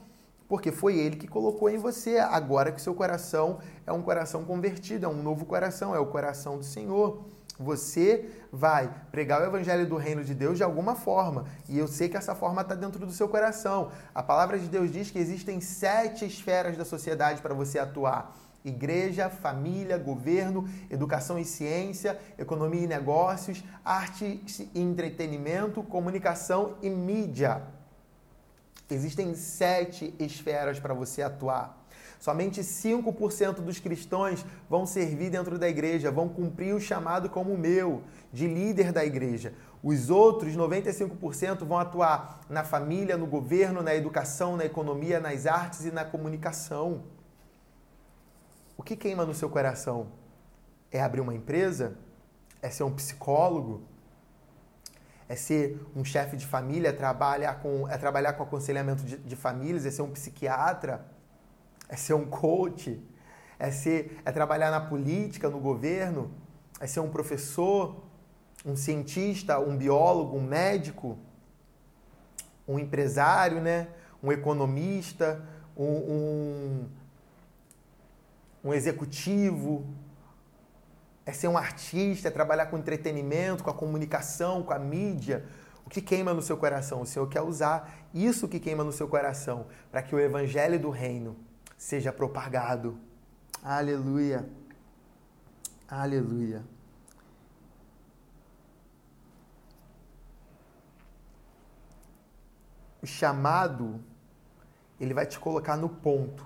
porque 0.50 0.72
foi 0.72 0.98
ele 0.98 1.16
que 1.16 1.28
colocou 1.28 1.70
em 1.70 1.78
você. 1.78 2.18
Agora 2.18 2.72
que 2.72 2.82
seu 2.82 2.96
coração 2.96 3.60
é 3.86 3.94
um 3.94 4.02
coração 4.02 4.44
convertido, 4.44 5.06
é 5.06 5.08
um 5.08 5.22
novo 5.22 5.46
coração, 5.46 5.96
é 5.96 6.00
o 6.00 6.08
coração 6.08 6.58
do 6.58 6.66
Senhor. 6.66 7.24
Você 7.60 8.30
vai 8.54 8.90
pregar 9.12 9.42
o 9.42 9.46
evangelho 9.46 9.86
do 9.86 9.98
reino 9.98 10.24
de 10.24 10.34
Deus 10.34 10.58
de 10.58 10.64
alguma 10.64 10.96
forma. 10.96 11.46
E 11.68 11.78
eu 11.78 11.90
sei 11.90 12.08
que 12.08 12.16
essa 12.16 12.34
forma 12.34 12.62
está 12.62 12.74
dentro 12.74 13.06
do 13.06 13.12
seu 13.12 13.28
coração. 13.28 13.92
A 14.16 14.24
palavra 14.24 14.58
de 14.58 14.68
Deus 14.68 14.90
diz 14.90 15.12
que 15.12 15.20
existem 15.20 15.60
sete 15.60 16.26
esferas 16.26 16.78
da 16.78 16.86
sociedade 16.86 17.42
para 17.42 17.54
você 17.54 17.78
atuar: 17.78 18.34
igreja, 18.64 19.30
família, 19.30 19.98
governo, 19.98 20.70
educação 20.90 21.38
e 21.38 21.44
ciência, 21.44 22.18
economia 22.38 22.86
e 22.86 22.88
negócios, 22.88 23.62
arte 23.84 24.42
e 24.74 24.80
entretenimento, 24.80 25.84
comunicação 25.84 26.78
e 26.82 26.90
mídia. 26.90 27.62
Existem 28.90 29.36
sete 29.36 30.16
esferas 30.18 30.80
para 30.80 30.94
você 30.94 31.22
atuar. 31.22 31.79
Somente 32.20 32.60
5% 32.60 33.62
dos 33.62 33.80
cristãos 33.80 34.46
vão 34.70 34.86
servir 34.86 35.30
dentro 35.30 35.58
da 35.58 35.70
igreja, 35.70 36.12
vão 36.12 36.28
cumprir 36.28 36.76
o 36.76 36.80
chamado 36.80 37.30
como 37.30 37.54
o 37.54 37.58
meu, 37.58 38.04
de 38.32 38.46
líder 38.46 38.92
da 38.92 39.06
igreja. 39.06 39.54
Os 39.82 40.10
outros 40.10 40.54
95% 40.54 41.64
vão 41.66 41.80
atuar 41.80 42.42
na 42.50 42.66
família, 42.66 43.16
no 43.16 43.26
governo, 43.26 43.82
na 43.82 43.96
educação, 43.96 44.58
na 44.58 44.66
economia, 44.66 45.22
nas 45.22 45.46
artes 45.46 45.86
e 45.86 45.92
na 45.92 46.04
comunicação. 46.04 47.04
O 48.76 48.84
que 48.84 48.98
queima 48.98 49.26
no 49.26 49.34
seu 49.34 49.50
coração? 49.50 50.08
É 50.92 51.02
abrir 51.02 51.22
uma 51.22 51.34
empresa? 51.34 51.96
É 52.62 52.70
ser 52.70 52.84
um 52.84 52.92
psicólogo? 52.92 53.82
é 55.30 55.36
ser 55.36 55.80
um 55.96 56.04
chefe 56.04 56.36
de 56.36 56.44
família, 56.44 56.92
trabalhar 56.92 57.60
com, 57.62 57.88
é 57.88 57.96
trabalhar 58.00 58.34
com 58.34 58.42
aconselhamento 58.42 59.04
de, 59.04 59.16
de, 59.16 59.36
famílias, 59.36 59.86
é 59.86 59.92
ser 59.92 60.02
um 60.02 60.10
psiquiatra, 60.10 61.06
é 61.90 61.96
ser 61.96 62.14
um 62.14 62.26
coach, 62.26 63.02
é, 63.58 63.72
ser, 63.72 64.22
é 64.24 64.32
trabalhar 64.32 64.70
na 64.70 64.80
política, 64.80 65.50
no 65.50 65.60
governo, 65.60 66.32
é 66.80 66.86
ser 66.86 67.00
um 67.00 67.10
professor, 67.10 68.04
um 68.66 68.76
cientista, 68.76 69.60
um 69.60 69.76
biólogo, 69.76 70.38
um 70.38 70.42
médico, 70.42 71.18
um 72.68 72.78
empresário, 72.78 73.60
né? 73.60 73.88
um 74.22 74.32
economista, 74.32 75.44
um, 75.76 75.84
um, 75.84 76.90
um 78.66 78.74
executivo, 78.74 79.86
é 81.26 81.34
ser 81.34 81.48
um 81.48 81.58
artista, 81.58 82.28
é 82.28 82.32
trabalhar 82.32 82.68
com 82.68 82.78
entretenimento, 82.78 83.64
com 83.64 83.70
a 83.70 83.74
comunicação, 83.74 84.62
com 84.62 84.74
a 84.74 84.80
mídia. 84.80 85.46
O 85.86 85.90
que 85.90 86.02
queima 86.02 86.34
no 86.34 86.42
seu 86.42 86.56
coração? 86.56 87.02
O 87.02 87.06
Senhor 87.06 87.28
quer 87.28 87.42
usar 87.42 88.08
isso 88.14 88.48
que 88.48 88.60
queima 88.60 88.84
no 88.84 88.92
seu 88.92 89.08
coração 89.08 89.68
para 89.92 90.02
que 90.02 90.14
o 90.14 90.20
evangelho 90.20 90.80
do 90.80 90.90
reino 90.90 91.49
seja 91.80 92.12
propagado. 92.12 93.00
Aleluia. 93.64 94.48
Aleluia. 95.88 96.62
O 103.02 103.08
chamado, 103.08 104.04
ele 105.00 105.14
vai 105.14 105.26
te 105.26 105.40
colocar 105.40 105.78
no 105.78 105.88
ponto. 105.88 106.46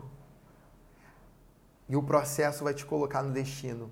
E 1.89 1.95
o 1.95 2.03
processo 2.03 2.63
vai 2.63 2.75
te 2.75 2.85
colocar 2.85 3.23
no 3.23 3.33
destino. 3.33 3.91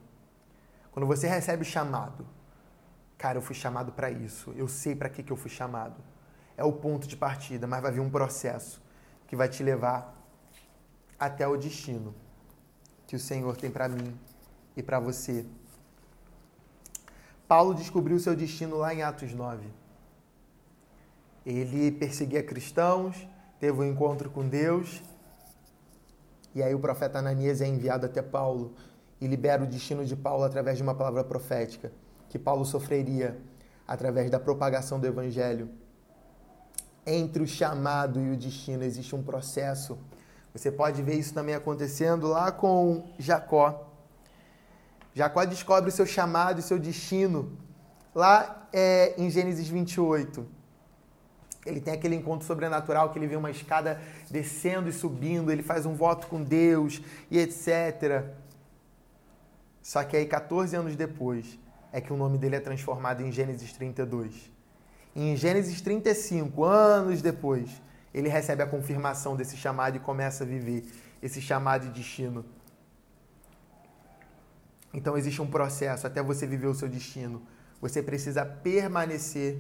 Quando 0.92 1.08
você 1.08 1.28
recebe 1.28 1.66
chamado, 1.66 2.28
cara, 3.18 3.40
eu 3.40 3.42
fui 3.42 3.56
chamado 3.56 3.92
para 3.92 4.12
isso, 4.12 4.54
eu 4.56 4.68
sei 4.68 4.96
para 4.96 5.10
que, 5.10 5.24
que 5.24 5.32
eu 5.32 5.38
fui 5.38 5.50
chamado. 5.50 6.04
É 6.56 6.64
o 6.64 6.72
ponto 6.72 7.08
de 7.08 7.18
partida, 7.18 7.66
mas 7.66 7.82
vai 7.82 7.92
vir 7.92 8.00
um 8.00 8.12
processo 8.12 8.82
que 9.26 9.36
vai 9.36 9.50
te 9.50 9.64
levar 9.64 10.21
até 11.22 11.48
o 11.48 11.56
destino 11.56 12.16
que 13.06 13.16
o 13.16 13.20
Senhor 13.20 13.56
tem 13.56 13.70
para 13.70 13.88
mim 13.88 14.12
e 14.76 14.82
para 14.82 15.00
você. 15.00 15.46
Paulo 17.48 17.76
descobriu 17.76 18.20
seu 18.20 18.36
destino 18.36 18.78
lá 18.78 18.92
em 18.92 19.04
Atos 19.04 19.32
9. 19.32 19.68
Ele 21.46 21.92
perseguia 21.92 22.42
cristãos, 22.42 23.28
teve 23.60 23.80
um 23.80 23.84
encontro 23.84 24.32
com 24.32 24.48
Deus, 24.48 25.04
e 26.56 26.64
aí 26.64 26.74
o 26.74 26.80
profeta 26.80 27.20
Ananias 27.20 27.62
é 27.62 27.68
enviado 27.68 28.08
até 28.08 28.24
Paulo 28.24 28.74
e 29.20 29.28
libera 29.28 29.64
o 29.64 29.68
destino 29.68 30.04
de 30.04 30.16
Paulo 30.16 30.44
através 30.44 30.78
de 30.78 30.82
uma 30.82 30.96
palavra 30.96 31.24
profética, 31.24 31.92
que 32.30 32.40
Paulo 32.40 32.66
sofreria 32.66 33.40
através 33.88 34.32
da 34.32 34.40
propagação 34.40 35.00
do 35.00 35.06
evangelho. 35.06 35.70
Entre 37.06 37.44
o 37.44 37.48
chamado 37.48 38.20
e 38.20 38.32
o 38.32 38.38
destino 38.38 38.84
existe 38.84 39.16
um 39.16 39.22
processo. 39.22 40.00
Você 40.54 40.72
pode 40.72 41.02
ver 41.02 41.16
isso 41.16 41.34
também 41.34 41.56
acontecendo 41.56 42.28
lá 42.28 42.52
com 42.52 43.08
Jacó. 43.18 43.90
Jacó 45.14 45.46
descobre 45.46 45.90
o 45.90 45.94
seu 45.94 46.06
chamado 46.06 46.60
e 46.60 46.64
seu 46.64 46.78
destino 46.78 47.58
lá 48.14 48.68
é, 48.74 49.14
em 49.18 49.30
Gênesis 49.30 49.68
28. 49.68 50.46
Ele 51.66 51.80
tem 51.80 51.94
aquele 51.94 52.16
encontro 52.16 52.46
sobrenatural 52.46 53.12
que 53.12 53.20
ele 53.20 53.28
vê 53.28 53.36
uma 53.36 53.52
escada 53.52 54.02
descendo 54.30 54.90
e 54.90 54.94
subindo, 54.94 55.52
ele 55.52 55.62
faz 55.62 55.86
um 55.86 55.94
voto 55.94 56.28
com 56.28 56.42
Deus 56.42 57.02
e 57.30 57.38
etc. 57.38 58.26
Só 59.82 60.04
que 60.04 60.18
aí, 60.18 60.26
14 60.26 60.76
anos 60.76 60.96
depois, 60.96 61.60
é 61.92 62.02
que 62.02 62.12
o 62.12 62.18
nome 62.18 62.38
dele 62.38 62.56
é 62.56 62.60
transformado 62.60 63.22
em 63.22 63.32
Gênesis 63.32 63.74
32. 63.74 64.52
E 65.16 65.30
em 65.30 65.36
Gênesis 65.36 65.82
35, 65.82 66.64
anos 66.64 67.22
depois, 67.22 67.70
ele 68.14 68.30
recebe 68.30 68.62
a 68.62 68.68
confirmação 68.68 69.36
desse 69.36 69.56
chamado 69.56 69.96
e 69.96 70.00
começa 70.00 70.44
a 70.44 70.48
viver 70.48 70.86
esse 71.22 71.42
chamado 71.42 71.86
e 71.86 71.90
destino. 71.90 72.46
Então 74.94 75.18
existe 75.18 75.42
um 75.42 75.50
processo 75.50 76.06
até 76.06 76.22
você 76.22 76.46
viver 76.46 76.68
o 76.68 76.76
seu 76.76 76.90
destino. 76.90 77.42
Você 77.80 78.04
precisa 78.04 78.46
permanecer 78.46 79.60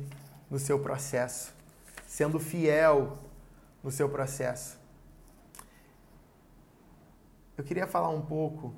no 0.49 0.59
seu 0.59 0.79
processo, 0.79 1.53
sendo 2.05 2.39
fiel 2.39 3.17
no 3.83 3.89
seu 3.89 4.09
processo. 4.09 4.77
Eu 7.57 7.63
queria 7.63 7.87
falar 7.87 8.09
um 8.09 8.21
pouco 8.21 8.73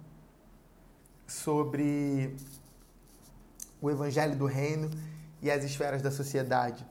sobre 1.25 2.35
o 3.81 3.89
evangelho 3.89 4.35
do 4.35 4.45
reino 4.45 4.89
e 5.41 5.49
as 5.49 5.63
esferas 5.63 6.01
da 6.01 6.11
sociedade. 6.11 6.85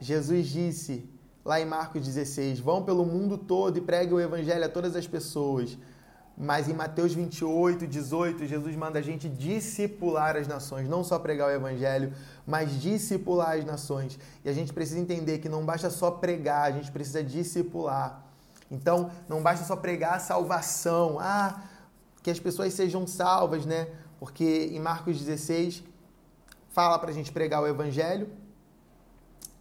Jesus 0.00 0.48
disse 0.48 1.08
lá 1.44 1.60
em 1.60 1.66
Marcos 1.66 2.04
16: 2.04 2.60
Vão 2.60 2.82
pelo 2.82 3.04
mundo 3.04 3.38
todo 3.38 3.78
e 3.78 3.80
preguem 3.80 4.14
o 4.14 4.20
evangelho 4.20 4.64
a 4.64 4.68
todas 4.68 4.94
as 4.96 5.06
pessoas. 5.06 5.78
Mas 6.38 6.68
em 6.68 6.74
Mateus 6.74 7.14
28, 7.14 7.86
18, 7.86 8.44
Jesus 8.44 8.76
manda 8.76 8.98
a 8.98 9.02
gente 9.02 9.26
discipular 9.26 10.36
as 10.36 10.46
nações, 10.46 10.86
não 10.86 11.02
só 11.02 11.18
pregar 11.18 11.48
o 11.48 11.50
evangelho, 11.50 12.12
mas 12.46 12.78
discipular 12.78 13.56
as 13.56 13.64
nações. 13.64 14.18
E 14.44 14.48
a 14.50 14.52
gente 14.52 14.70
precisa 14.70 15.00
entender 15.00 15.38
que 15.38 15.48
não 15.48 15.64
basta 15.64 15.88
só 15.88 16.10
pregar, 16.10 16.64
a 16.64 16.72
gente 16.72 16.92
precisa 16.92 17.24
discipular. 17.24 18.22
Então, 18.70 19.10
não 19.26 19.42
basta 19.42 19.64
só 19.64 19.76
pregar 19.76 20.14
a 20.14 20.18
salvação, 20.18 21.16
ah, 21.18 21.62
que 22.22 22.30
as 22.30 22.38
pessoas 22.38 22.74
sejam 22.74 23.06
salvas, 23.06 23.64
né? 23.64 23.88
Porque 24.18 24.68
em 24.72 24.80
Marcos 24.80 25.18
16 25.18 25.82
fala 26.68 26.98
para 26.98 27.10
a 27.10 27.14
gente 27.14 27.32
pregar 27.32 27.62
o 27.62 27.66
evangelho, 27.66 28.28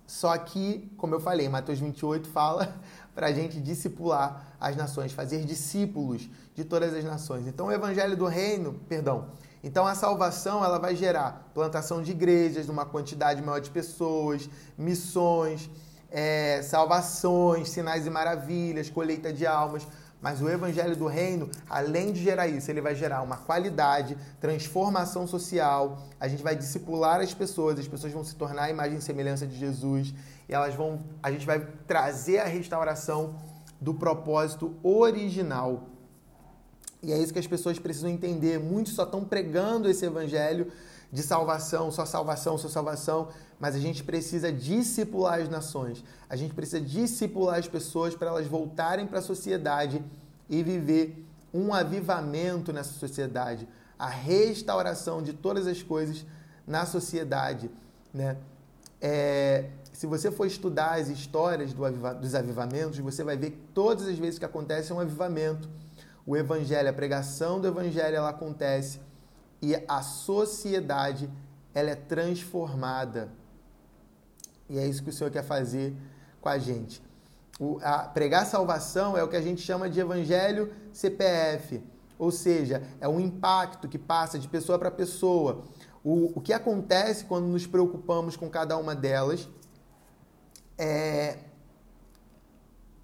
só 0.08 0.38
que, 0.38 0.92
como 0.98 1.16
eu 1.16 1.20
falei, 1.20 1.50
Mateus 1.50 1.80
28 1.80 2.28
fala 2.28 2.76
para 3.16 3.28
a 3.28 3.32
gente 3.32 3.60
discipular 3.60 4.56
as 4.60 4.76
nações, 4.76 5.12
fazer 5.12 5.44
discípulos 5.46 6.30
de 6.54 6.64
todas 6.64 6.94
as 6.94 7.04
nações. 7.04 7.48
Então, 7.48 7.68
o 7.68 7.72
evangelho 7.72 8.16
do 8.16 8.26
reino, 8.26 8.74
perdão, 8.88 9.30
então 9.64 9.88
a 9.88 9.96
salvação 9.96 10.64
ela 10.64 10.78
vai 10.78 10.96
gerar 10.96 11.50
plantação 11.54 12.02
de 12.02 12.12
igrejas, 12.12 12.68
numa 12.68 12.86
quantidade 12.86 13.42
maior 13.42 13.60
de 13.60 13.72
pessoas, 13.72 14.48
missões, 14.78 15.70
é, 16.12 16.62
salvações, 16.62 17.70
sinais 17.70 18.06
e 18.06 18.10
maravilhas, 18.10 18.90
colheita 18.90 19.34
de 19.34 19.46
almas. 19.46 19.88
Mas 20.22 20.42
o 20.42 20.50
evangelho 20.50 20.96
do 20.96 21.06
reino, 21.06 21.50
além 21.70 22.12
de 22.12 22.24
gerar 22.24 22.48
isso, 22.48 22.72
ele 22.72 22.82
vai 22.82 22.96
gerar 22.96 23.22
uma 23.22 23.38
qualidade, 23.38 24.18
transformação 24.40 25.28
social. 25.28 26.02
A 26.20 26.28
gente 26.28 26.42
vai 26.42 26.56
discipular 26.56 27.22
as 27.22 27.34
pessoas, 27.34 27.78
as 27.78 27.88
pessoas 27.88 28.12
vão 28.12 28.24
se 28.24 28.36
tornar 28.36 28.64
a 28.64 28.70
imagem 28.70 28.98
e 28.98 29.02
semelhança 29.02 29.46
de 29.46 29.56
Jesus 29.56 30.14
e 30.48 30.54
elas 30.54 30.76
vão, 30.76 31.04
a 31.22 31.32
gente 31.32 31.46
vai 31.46 31.60
trazer 31.88 32.40
a 32.40 32.46
restauração 32.46 33.36
do 33.80 33.94
propósito 33.94 34.76
original. 34.84 35.90
E 37.02 37.12
é 37.12 37.18
isso 37.18 37.34
que 37.34 37.40
as 37.40 37.48
pessoas 37.48 37.78
precisam 37.78 38.10
entender. 38.10 38.60
Muitos 38.60 38.94
só 38.94 39.04
estão 39.04 39.24
pregando 39.24 39.90
esse 39.90 40.06
evangelho 40.06 40.72
de 41.12 41.22
salvação, 41.22 41.92
só 41.92 42.06
salvação, 42.06 42.58
só 42.58 42.68
salvação, 42.68 43.30
mas 43.60 43.76
a 43.76 43.80
gente 43.80 44.04
precisa 44.04 44.52
discipular 44.52 45.42
as 45.42 45.50
nações, 45.50 46.04
a 46.30 46.36
gente 46.36 46.54
precisa 46.54 46.82
discipular 46.82 47.58
as 47.58 47.68
pessoas 47.68 48.16
para 48.16 48.28
elas 48.28 48.48
voltarem 48.48 49.08
para 49.08 49.20
a 49.20 49.22
sociedade 49.22 50.04
e 50.50 50.62
viver 50.62 51.26
um 51.54 51.74
avivamento 51.74 52.74
nessa 52.74 52.94
sociedade, 52.94 53.68
a 53.98 54.08
restauração 54.08 55.22
de 55.22 55.32
todas 55.34 55.68
as 55.68 55.82
coisas 55.82 56.26
na 56.68 56.86
sociedade. 56.86 57.72
Né? 58.14 58.38
É, 59.02 59.70
se 59.94 60.06
você 60.06 60.30
for 60.30 60.46
estudar 60.46 61.00
as 61.00 61.08
histórias 61.08 61.72
do 61.72 61.86
aviva, 61.86 62.14
dos 62.14 62.36
avivamentos, 62.36 63.00
você 63.00 63.24
vai 63.24 63.38
ver 63.38 63.52
que 63.52 63.60
todas 63.74 64.08
as 64.08 64.18
vezes 64.18 64.38
que 64.38 64.44
acontece 64.44 64.92
um 64.92 65.00
avivamento, 65.00 65.70
o 66.26 66.36
evangelho, 66.36 66.90
a 66.90 66.94
pregação 66.94 67.62
do 67.62 67.68
evangelho, 67.68 68.18
ela 68.18 68.30
acontece 68.30 69.00
e 69.62 69.76
a 69.88 70.02
sociedade 70.02 71.30
ela 71.74 71.92
é 71.92 71.96
transformada. 71.96 73.30
E 74.70 74.78
é 74.80 74.88
isso 74.88 75.04
que 75.04 75.10
o 75.10 75.14
Senhor 75.14 75.30
quer 75.30 75.44
fazer 75.44 75.96
com 76.42 76.50
a 76.50 76.58
gente. 76.58 77.02
O, 77.60 77.80
a, 77.82 78.00
pregar 78.00 78.46
salvação 78.46 79.18
é 79.18 79.24
o 79.24 79.28
que 79.28 79.36
a 79.36 79.42
gente 79.42 79.62
chama 79.62 79.90
de 79.90 80.00
evangelho 80.00 80.74
CPF, 80.92 81.82
ou 82.18 82.32
seja, 82.32 82.84
é 83.00 83.08
um 83.08 83.20
impacto 83.20 83.88
que 83.88 83.98
passa 83.98 84.40
de 84.40 84.48
pessoa 84.48 84.80
para 84.80 84.92
pessoa. 84.92 85.64
O, 86.04 86.38
o 86.38 86.42
que 86.42 86.54
acontece 86.54 87.26
quando 87.26 87.46
nos 87.46 87.66
preocupamos 87.66 88.36
com 88.36 88.50
cada 88.50 88.78
uma 88.78 88.96
delas 88.96 89.50
é, 90.78 91.40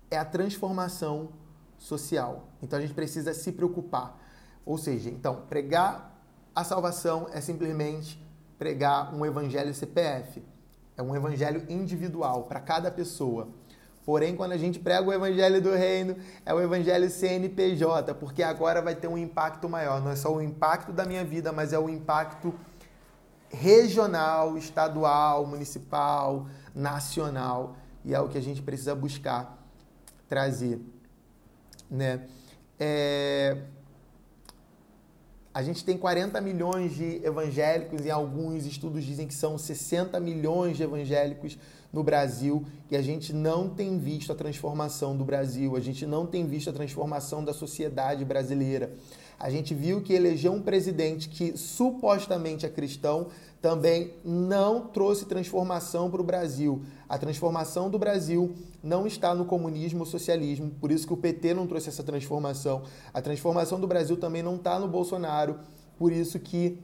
é 0.09 0.17
a 0.17 0.25
transformação 0.25 1.29
social. 1.77 2.47
Então 2.61 2.77
a 2.77 2.81
gente 2.81 2.93
precisa 2.93 3.33
se 3.33 3.51
preocupar. 3.51 4.19
Ou 4.65 4.77
seja, 4.77 5.09
então, 5.09 5.43
pregar 5.49 6.11
a 6.55 6.63
salvação 6.63 7.27
é 7.31 7.41
simplesmente 7.41 8.21
pregar 8.57 9.13
um 9.15 9.25
evangelho 9.25 9.73
CPF. 9.73 10.43
É 11.01 11.03
um 11.03 11.15
evangelho 11.15 11.65
individual 11.67 12.43
para 12.43 12.59
cada 12.59 12.91
pessoa. 12.91 13.49
Porém, 14.05 14.35
quando 14.35 14.51
a 14.51 14.57
gente 14.57 14.77
prega 14.77 15.09
o 15.09 15.11
evangelho 15.11 15.59
do 15.59 15.73
reino, 15.73 16.15
é 16.45 16.53
o 16.53 16.61
evangelho 16.61 17.09
CNPJ, 17.09 18.13
porque 18.13 18.43
agora 18.43 18.83
vai 18.83 18.93
ter 18.93 19.07
um 19.07 19.17
impacto 19.17 19.67
maior. 19.67 19.99
Não 19.99 20.11
é 20.11 20.15
só 20.15 20.31
o 20.31 20.39
impacto 20.39 20.91
da 20.91 21.03
minha 21.03 21.25
vida, 21.25 21.51
mas 21.51 21.73
é 21.73 21.79
o 21.79 21.89
impacto 21.89 22.53
regional, 23.49 24.59
estadual, 24.59 25.47
municipal, 25.47 26.45
nacional. 26.73 27.75
E 28.05 28.13
é 28.13 28.19
o 28.19 28.29
que 28.29 28.37
a 28.37 28.41
gente 28.41 28.61
precisa 28.61 28.93
buscar 28.93 29.57
trazer. 30.29 30.79
Né? 31.89 32.27
É... 32.79 33.57
A 35.53 35.61
gente 35.61 35.83
tem 35.83 35.97
40 35.97 36.39
milhões 36.39 36.95
de 36.95 37.19
evangélicos 37.25 38.05
e 38.05 38.09
alguns 38.09 38.65
estudos 38.65 39.03
dizem 39.03 39.27
que 39.27 39.33
são 39.33 39.57
60 39.57 40.17
milhões 40.17 40.77
de 40.77 40.83
evangélicos 40.83 41.57
no 41.91 42.01
Brasil 42.01 42.65
e 42.89 42.95
a 42.95 43.01
gente 43.01 43.33
não 43.33 43.67
tem 43.67 43.99
visto 43.99 44.31
a 44.31 44.35
transformação 44.35 45.17
do 45.17 45.25
Brasil, 45.25 45.75
a 45.75 45.81
gente 45.81 46.05
não 46.05 46.25
tem 46.25 46.47
visto 46.47 46.69
a 46.69 46.73
transformação 46.73 47.43
da 47.43 47.53
sociedade 47.53 48.23
brasileira. 48.23 48.93
A 49.41 49.49
gente 49.49 49.73
viu 49.73 50.01
que 50.01 50.13
eleger 50.13 50.51
um 50.51 50.61
presidente 50.61 51.27
que 51.27 51.57
supostamente 51.57 52.63
é 52.63 52.69
cristão 52.69 53.29
também 53.59 54.13
não 54.23 54.81
trouxe 54.81 55.25
transformação 55.25 56.11
para 56.11 56.21
o 56.21 56.23
Brasil. 56.23 56.83
A 57.09 57.17
transformação 57.17 57.89
do 57.89 57.97
Brasil 57.97 58.53
não 58.83 59.07
está 59.07 59.33
no 59.33 59.43
comunismo 59.43 60.01
ou 60.01 60.05
socialismo, 60.05 60.69
por 60.79 60.91
isso 60.91 61.07
que 61.07 61.13
o 61.13 61.17
PT 61.17 61.55
não 61.55 61.65
trouxe 61.65 61.89
essa 61.89 62.03
transformação. 62.03 62.83
A 63.11 63.19
transformação 63.19 63.79
do 63.79 63.87
Brasil 63.87 64.15
também 64.15 64.43
não 64.43 64.57
está 64.57 64.77
no 64.77 64.87
Bolsonaro, 64.87 65.57
por 65.97 66.11
isso 66.11 66.39
que 66.39 66.77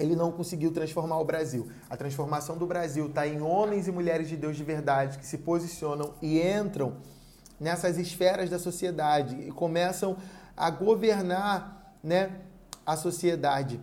ele 0.00 0.16
não 0.16 0.32
conseguiu 0.32 0.72
transformar 0.72 1.20
o 1.20 1.24
Brasil. 1.24 1.68
A 1.88 1.96
transformação 1.96 2.58
do 2.58 2.66
Brasil 2.66 3.06
está 3.06 3.24
em 3.24 3.40
homens 3.40 3.86
e 3.86 3.92
mulheres 3.92 4.28
de 4.28 4.36
Deus 4.36 4.56
de 4.56 4.64
verdade 4.64 5.16
que 5.16 5.26
se 5.26 5.38
posicionam 5.38 6.14
e 6.20 6.40
entram 6.40 6.96
nessas 7.60 7.98
esferas 7.98 8.50
da 8.50 8.58
sociedade 8.58 9.36
e 9.46 9.52
começam 9.52 10.16
a 10.58 10.70
governar 10.70 11.94
né, 12.02 12.40
a 12.84 12.96
sociedade. 12.96 13.80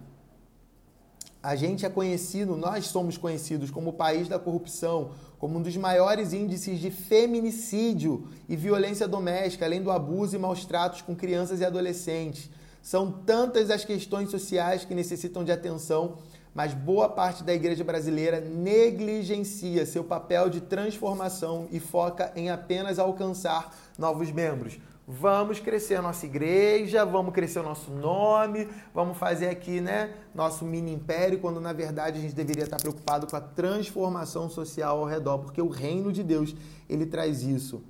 A 1.41 1.55
gente 1.55 1.85
é 1.85 1.89
conhecido, 1.89 2.57
nós 2.57 2.87
somos 2.87 3.17
conhecidos 3.17 3.71
como 3.71 3.91
o 3.91 3.93
país 3.93 4.27
da 4.27 4.37
corrupção, 4.37 5.11
como 5.37 5.59
um 5.59 5.61
dos 5.61 5.77
maiores 5.77 6.33
índices 6.33 6.79
de 6.79 6.89
feminicídio 6.89 8.27
e 8.49 8.55
violência 8.55 9.07
doméstica, 9.07 9.63
além 9.63 9.81
do 9.81 9.91
abuso 9.91 10.35
e 10.35 10.39
maus 10.39 10.65
tratos 10.65 11.01
com 11.01 11.15
crianças 11.15 11.59
e 11.59 11.65
adolescentes. 11.65 12.49
São 12.81 13.11
tantas 13.11 13.69
as 13.69 13.85
questões 13.85 14.29
sociais 14.29 14.85
que 14.85 14.95
necessitam 14.95 15.43
de 15.43 15.51
atenção, 15.51 16.17
mas 16.53 16.73
boa 16.73 17.07
parte 17.09 17.43
da 17.43 17.53
igreja 17.53 17.83
brasileira 17.83 18.39
negligencia 18.39 19.85
seu 19.85 20.03
papel 20.03 20.49
de 20.49 20.61
transformação 20.61 21.67
e 21.71 21.79
foca 21.79 22.31
em 22.35 22.49
apenas 22.49 22.97
alcançar 22.97 23.75
novos 23.97 24.31
membros. 24.31 24.79
Vamos 25.07 25.59
crescer 25.59 25.95
a 25.95 26.01
nossa 26.01 26.25
igreja, 26.25 27.05
vamos 27.05 27.31
crescer 27.31 27.59
o 27.59 27.63
nosso 27.63 27.91
nome, 27.91 28.67
vamos 28.91 29.15
fazer 29.19 29.49
aqui, 29.49 29.79
né, 29.79 30.15
nosso 30.33 30.65
mini 30.65 30.91
império, 30.93 31.37
quando 31.39 31.61
na 31.61 31.73
verdade 31.73 32.17
a 32.17 32.21
gente 32.21 32.33
deveria 32.33 32.63
estar 32.63 32.77
preocupado 32.77 33.27
com 33.27 33.35
a 33.35 33.41
transformação 33.41 34.49
social 34.49 34.99
ao 34.99 35.05
redor, 35.05 35.39
porque 35.39 35.61
o 35.61 35.69
reino 35.69 36.11
de 36.11 36.23
Deus, 36.23 36.55
ele 36.89 37.05
traz 37.05 37.43
isso. 37.43 37.83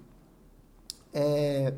É, 1.13 1.73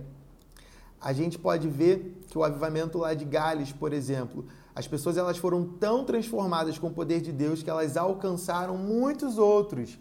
a 0.99 1.13
gente 1.13 1.37
pode 1.37 1.67
ver 1.67 2.19
que 2.27 2.37
o 2.37 2.43
avivamento 2.43 2.97
lá 2.97 3.13
de 3.13 3.23
Gales, 3.23 3.71
por 3.71 3.93
exemplo, 3.93 4.43
as 4.73 4.87
pessoas 4.87 5.17
elas 5.17 5.37
foram 5.37 5.63
tão 5.63 6.03
transformadas 6.03 6.79
com 6.79 6.87
o 6.87 6.91
poder 6.91 7.21
de 7.21 7.31
Deus 7.31 7.61
que 7.61 7.69
elas 7.69 7.95
alcançaram 7.95 8.75
muitos 8.75 9.37
outros. 9.37 9.99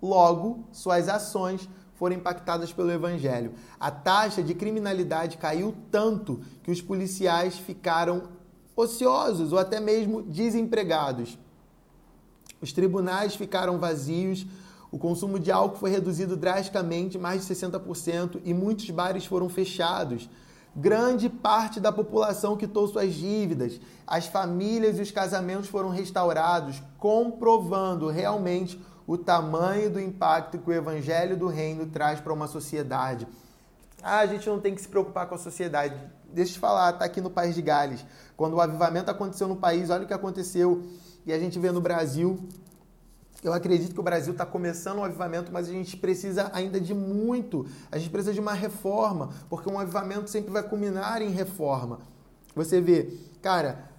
Logo, 0.00 0.64
suas 0.72 1.10
ações 1.10 1.68
foram 2.04 2.16
impactadas 2.16 2.70
pelo 2.70 2.90
evangelho. 2.90 3.54
A 3.80 3.90
taxa 3.90 4.42
de 4.42 4.54
criminalidade 4.54 5.38
caiu 5.38 5.74
tanto 5.90 6.42
que 6.62 6.70
os 6.70 6.82
policiais 6.82 7.56
ficaram 7.56 8.24
ociosos 8.76 9.54
ou 9.54 9.58
até 9.58 9.80
mesmo 9.80 10.20
desempregados. 10.20 11.38
Os 12.60 12.74
tribunais 12.74 13.34
ficaram 13.34 13.78
vazios, 13.78 14.46
o 14.92 14.98
consumo 14.98 15.38
de 15.38 15.50
álcool 15.50 15.78
foi 15.78 15.90
reduzido 15.90 16.36
drasticamente, 16.36 17.16
mais 17.16 17.46
de 17.46 17.54
60%, 17.54 18.38
e 18.44 18.52
muitos 18.52 18.90
bares 18.90 19.24
foram 19.24 19.48
fechados. 19.48 20.28
Grande 20.76 21.30
parte 21.30 21.80
da 21.80 21.90
população 21.90 22.54
quitou 22.54 22.86
suas 22.86 23.14
dívidas, 23.14 23.80
as 24.06 24.26
famílias 24.26 24.98
e 24.98 25.00
os 25.00 25.10
casamentos 25.10 25.70
foram 25.70 25.88
restaurados, 25.88 26.82
comprovando 26.98 28.10
realmente 28.10 28.78
o 29.06 29.18
tamanho 29.18 29.90
do 29.90 30.00
impacto 30.00 30.58
que 30.58 30.70
o 30.70 30.72
evangelho 30.72 31.36
do 31.36 31.46
reino 31.46 31.86
traz 31.86 32.20
para 32.20 32.32
uma 32.32 32.46
sociedade. 32.46 33.26
Ah, 34.02 34.18
a 34.18 34.26
gente 34.26 34.46
não 34.48 34.60
tem 34.60 34.74
que 34.74 34.80
se 34.80 34.88
preocupar 34.88 35.26
com 35.26 35.34
a 35.34 35.38
sociedade. 35.38 35.94
Deixa 36.32 36.50
eu 36.50 36.54
te 36.54 36.58
falar, 36.58 36.92
está 36.92 37.04
aqui 37.04 37.20
no 37.20 37.30
país 37.30 37.54
de 37.54 37.62
Gales. 37.62 38.04
Quando 38.36 38.54
o 38.54 38.60
avivamento 38.60 39.10
aconteceu 39.10 39.48
no 39.48 39.56
país, 39.56 39.88
olha 39.88 40.04
o 40.04 40.06
que 40.06 40.12
aconteceu. 40.12 40.84
E 41.24 41.32
a 41.32 41.38
gente 41.38 41.58
vê 41.58 41.70
no 41.70 41.80
Brasil. 41.80 42.38
Eu 43.42 43.52
acredito 43.52 43.94
que 43.94 44.00
o 44.00 44.02
Brasil 44.02 44.32
está 44.32 44.44
começando 44.44 44.98
um 44.98 45.04
avivamento, 45.04 45.52
mas 45.52 45.68
a 45.68 45.72
gente 45.72 45.96
precisa 45.96 46.50
ainda 46.52 46.80
de 46.80 46.94
muito. 46.94 47.66
A 47.90 47.98
gente 47.98 48.10
precisa 48.10 48.32
de 48.32 48.40
uma 48.40 48.54
reforma, 48.54 49.30
porque 49.48 49.70
um 49.70 49.78
avivamento 49.78 50.28
sempre 50.28 50.50
vai 50.50 50.62
culminar 50.62 51.22
em 51.22 51.30
reforma. 51.30 52.00
Você 52.54 52.80
vê, 52.80 53.10
cara, 53.42 53.90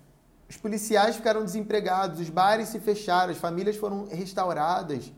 os 0.49 0.57
policiais 0.57 1.15
ficaram 1.15 1.43
desempregados, 1.43 2.19
os 2.19 2.29
bares 2.29 2.69
se 2.69 2.79
fecharam, 2.79 3.31
as 3.31 3.37
famílias 3.37 3.75
foram 3.75 4.05
restauradas. 4.07 5.11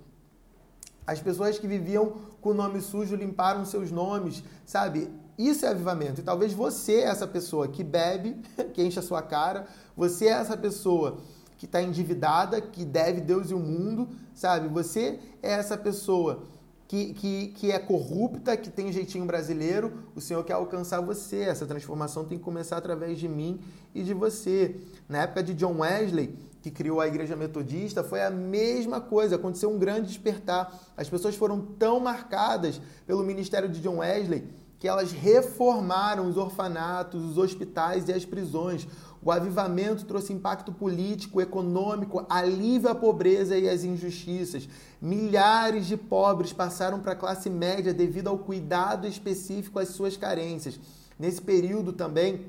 As 1.05 1.21
pessoas 1.21 1.57
que 1.59 1.67
viviam 1.67 2.15
com 2.41 2.49
o 2.49 2.53
nome 2.53 2.81
sujo 2.81 3.15
limparam 3.15 3.65
seus 3.65 3.91
nomes, 3.91 4.43
sabe? 4.65 5.09
Isso 5.37 5.65
é 5.65 5.69
avivamento. 5.69 6.21
E 6.21 6.23
talvez 6.23 6.53
você 6.53 6.95
é 6.95 7.03
essa 7.03 7.27
pessoa 7.27 7.67
que 7.67 7.83
bebe, 7.83 8.41
que 8.73 8.83
enche 8.83 8.99
a 8.99 9.03
sua 9.03 9.21
cara, 9.21 9.67
você 9.95 10.25
é 10.25 10.31
essa 10.31 10.57
pessoa 10.57 11.19
que 11.57 11.65
está 11.65 11.81
endividada, 11.81 12.61
que 12.61 12.85
deve 12.85 13.21
Deus 13.21 13.49
e 13.49 13.53
o 13.53 13.59
mundo, 13.59 14.09
sabe? 14.33 14.67
Você 14.69 15.19
é 15.41 15.51
essa 15.51 15.77
pessoa 15.77 16.43
que, 16.87 17.13
que, 17.13 17.47
que 17.49 17.71
é 17.71 17.79
corrupta, 17.79 18.55
que 18.55 18.69
tem 18.69 18.91
jeitinho 18.91 19.25
brasileiro, 19.25 19.91
o 20.15 20.21
Senhor 20.21 20.43
quer 20.43 20.53
alcançar 20.53 21.01
você. 21.01 21.41
Essa 21.41 21.65
transformação 21.65 22.23
tem 22.23 22.37
que 22.37 22.43
começar 22.43 22.77
através 22.77 23.19
de 23.19 23.27
mim 23.27 23.59
e 23.93 24.03
de 24.03 24.13
você. 24.13 24.75
Na 25.09 25.23
época 25.23 25.43
de 25.43 25.53
John 25.53 25.79
Wesley, 25.79 26.33
que 26.61 26.71
criou 26.71 27.01
a 27.01 27.07
igreja 27.07 27.35
metodista, 27.35 28.03
foi 28.03 28.23
a 28.23 28.29
mesma 28.29 29.01
coisa, 29.01 29.35
aconteceu 29.35 29.69
um 29.69 29.77
grande 29.77 30.07
despertar. 30.07 30.73
As 30.95 31.09
pessoas 31.09 31.35
foram 31.35 31.61
tão 31.61 31.99
marcadas 31.99 32.81
pelo 33.05 33.23
ministério 33.23 33.67
de 33.67 33.81
John 33.81 33.97
Wesley 33.97 34.45
que 34.79 34.87
elas 34.87 35.11
reformaram 35.11 36.29
os 36.29 36.37
orfanatos, 36.37 37.23
os 37.23 37.37
hospitais 37.37 38.07
e 38.07 38.13
as 38.13 38.25
prisões. 38.25 38.87
O 39.23 39.31
avivamento 39.31 40.05
trouxe 40.05 40.31
impacto 40.31 40.71
político, 40.71 41.41
econômico, 41.41 42.25
alívio 42.29 42.89
à 42.89 42.95
pobreza 42.95 43.57
e 43.57 43.67
às 43.67 43.83
injustiças. 43.83 44.69
Milhares 45.01 45.87
de 45.87 45.97
pobres 45.97 46.53
passaram 46.53 46.99
para 46.99 47.13
a 47.13 47.15
classe 47.15 47.49
média 47.49 47.93
devido 47.93 48.27
ao 48.27 48.37
cuidado 48.37 49.07
específico 49.07 49.79
às 49.79 49.89
suas 49.89 50.15
carências. 50.15 50.79
Nesse 51.19 51.41
período 51.41 51.91
também, 51.91 52.45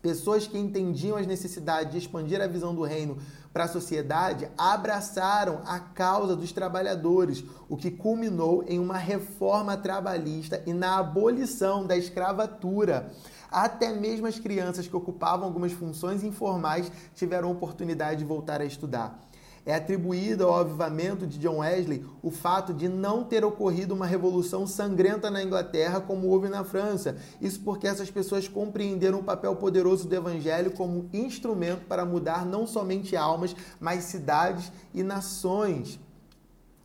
pessoas 0.00 0.46
que 0.46 0.56
entendiam 0.56 1.16
as 1.16 1.26
necessidades 1.26 1.92
de 1.92 1.98
expandir 1.98 2.40
a 2.40 2.46
visão 2.46 2.74
do 2.74 2.82
reino 2.82 3.18
para 3.52 3.64
a 3.64 3.68
sociedade 3.68 4.48
abraçaram 4.56 5.60
a 5.66 5.80
causa 5.80 6.36
dos 6.36 6.52
trabalhadores, 6.52 7.44
o 7.68 7.76
que 7.76 7.90
culminou 7.90 8.64
em 8.68 8.78
uma 8.78 8.96
reforma 8.96 9.76
trabalhista 9.76 10.62
e 10.66 10.72
na 10.72 10.98
abolição 10.98 11.84
da 11.84 11.96
escravatura. 11.96 13.12
Até 13.50 13.92
mesmo 13.92 14.26
as 14.26 14.38
crianças 14.38 14.86
que 14.86 14.94
ocupavam 14.94 15.46
algumas 15.46 15.72
funções 15.72 16.22
informais 16.22 16.90
tiveram 17.14 17.50
oportunidade 17.50 18.20
de 18.20 18.24
voltar 18.24 18.60
a 18.60 18.64
estudar. 18.64 19.18
É 19.64 19.74
atribuído 19.74 20.44
ao 20.44 20.56
avivamento 20.56 21.26
de 21.26 21.38
John 21.38 21.58
Wesley 21.58 22.04
o 22.22 22.30
fato 22.30 22.72
de 22.72 22.88
não 22.88 23.22
ter 23.22 23.44
ocorrido 23.44 23.94
uma 23.94 24.06
revolução 24.06 24.66
sangrenta 24.66 25.30
na 25.30 25.42
Inglaterra 25.42 26.00
como 26.00 26.28
houve 26.28 26.48
na 26.48 26.64
França. 26.64 27.16
Isso 27.40 27.60
porque 27.60 27.86
essas 27.86 28.10
pessoas 28.10 28.48
compreenderam 28.48 29.20
o 29.20 29.24
papel 29.24 29.54
poderoso 29.56 30.08
do 30.08 30.14
evangelho 30.14 30.70
como 30.70 31.08
instrumento 31.12 31.86
para 31.86 32.04
mudar 32.04 32.46
não 32.46 32.66
somente 32.66 33.16
almas, 33.16 33.54
mas 33.78 34.04
cidades 34.04 34.72
e 34.94 35.02
nações. 35.02 36.00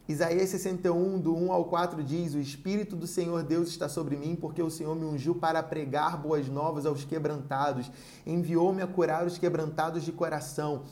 Isaías 0.08 0.50
61, 0.50 1.20
do 1.20 1.36
1 1.36 1.52
ao 1.52 1.66
4 1.66 2.04
diz: 2.04 2.36
O 2.36 2.40
Espírito 2.40 2.96
do 2.96 3.08
Senhor 3.08 3.42
Deus 3.42 3.70
está 3.70 3.90
sobre 3.90 4.16
mim, 4.16 4.36
porque 4.36 4.62
o 4.62 4.70
Senhor 4.70 4.96
me 4.96 5.04
ungiu 5.04 5.34
para 5.34 5.64
pregar 5.64 6.16
boas 6.16 6.48
novas 6.48 6.86
aos 6.86 7.04
quebrantados, 7.04 7.90
enviou-me 8.24 8.84
a 8.84 8.88
curar 8.88 9.26
os 9.26 9.40
quebrantados 9.40 10.04
de 10.04 10.12
coração, 10.12 10.84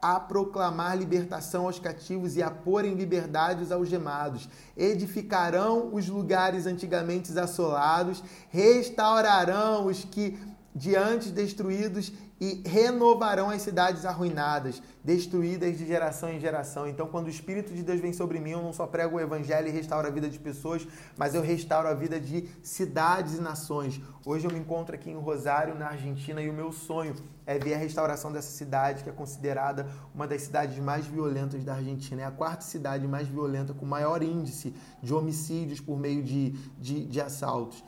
a 0.00 0.20
proclamar 0.20 0.96
libertação 0.96 1.66
aos 1.66 1.78
cativos 1.78 2.36
e 2.36 2.42
a 2.42 2.50
pôr 2.50 2.84
em 2.84 2.94
liberdade 2.94 3.62
os 3.62 3.72
algemados. 3.72 4.48
Edificarão 4.76 5.90
os 5.92 6.08
lugares 6.08 6.66
antigamente 6.66 7.36
assolados, 7.38 8.22
restaurarão 8.50 9.86
os 9.86 10.04
que 10.04 10.38
diante 10.74 11.30
destruídos 11.30 12.12
e 12.40 12.62
renovarão 12.64 13.50
as 13.50 13.62
cidades 13.62 14.04
arruinadas, 14.04 14.80
destruídas 15.02 15.76
de 15.76 15.86
geração 15.86 16.30
em 16.30 16.38
geração. 16.38 16.86
Então, 16.86 17.08
quando 17.08 17.26
o 17.26 17.30
Espírito 17.30 17.74
de 17.74 17.82
Deus 17.82 18.00
vem 18.00 18.12
sobre 18.12 18.38
mim, 18.38 18.50
eu 18.50 18.62
não 18.62 18.72
só 18.72 18.86
prego 18.86 19.16
o 19.16 19.20
Evangelho 19.20 19.68
e 19.68 19.70
restauro 19.70 20.06
a 20.06 20.10
vida 20.10 20.28
de 20.28 20.38
pessoas, 20.38 20.86
mas 21.16 21.34
eu 21.34 21.42
restauro 21.42 21.88
a 21.88 21.94
vida 21.94 22.20
de 22.20 22.48
cidades 22.62 23.38
e 23.38 23.40
nações. 23.40 24.00
Hoje 24.24 24.46
eu 24.46 24.52
me 24.52 24.58
encontro 24.58 24.94
aqui 24.94 25.10
em 25.10 25.16
Rosário, 25.16 25.74
na 25.74 25.88
Argentina, 25.88 26.40
e 26.40 26.48
o 26.48 26.52
meu 26.52 26.70
sonho 26.70 27.14
é 27.44 27.58
ver 27.58 27.74
a 27.74 27.78
restauração 27.78 28.30
dessa 28.30 28.50
cidade, 28.50 29.02
que 29.02 29.10
é 29.10 29.12
considerada 29.12 29.88
uma 30.14 30.26
das 30.26 30.42
cidades 30.42 30.78
mais 30.78 31.06
violentas 31.06 31.64
da 31.64 31.74
Argentina. 31.74 32.22
É 32.22 32.24
a 32.26 32.30
quarta 32.30 32.62
cidade 32.62 33.08
mais 33.08 33.26
violenta, 33.26 33.74
com 33.74 33.84
maior 33.84 34.22
índice 34.22 34.74
de 35.02 35.12
homicídios 35.12 35.80
por 35.80 35.98
meio 35.98 36.22
de, 36.22 36.50
de, 36.78 37.04
de 37.06 37.20
assaltos. 37.20 37.82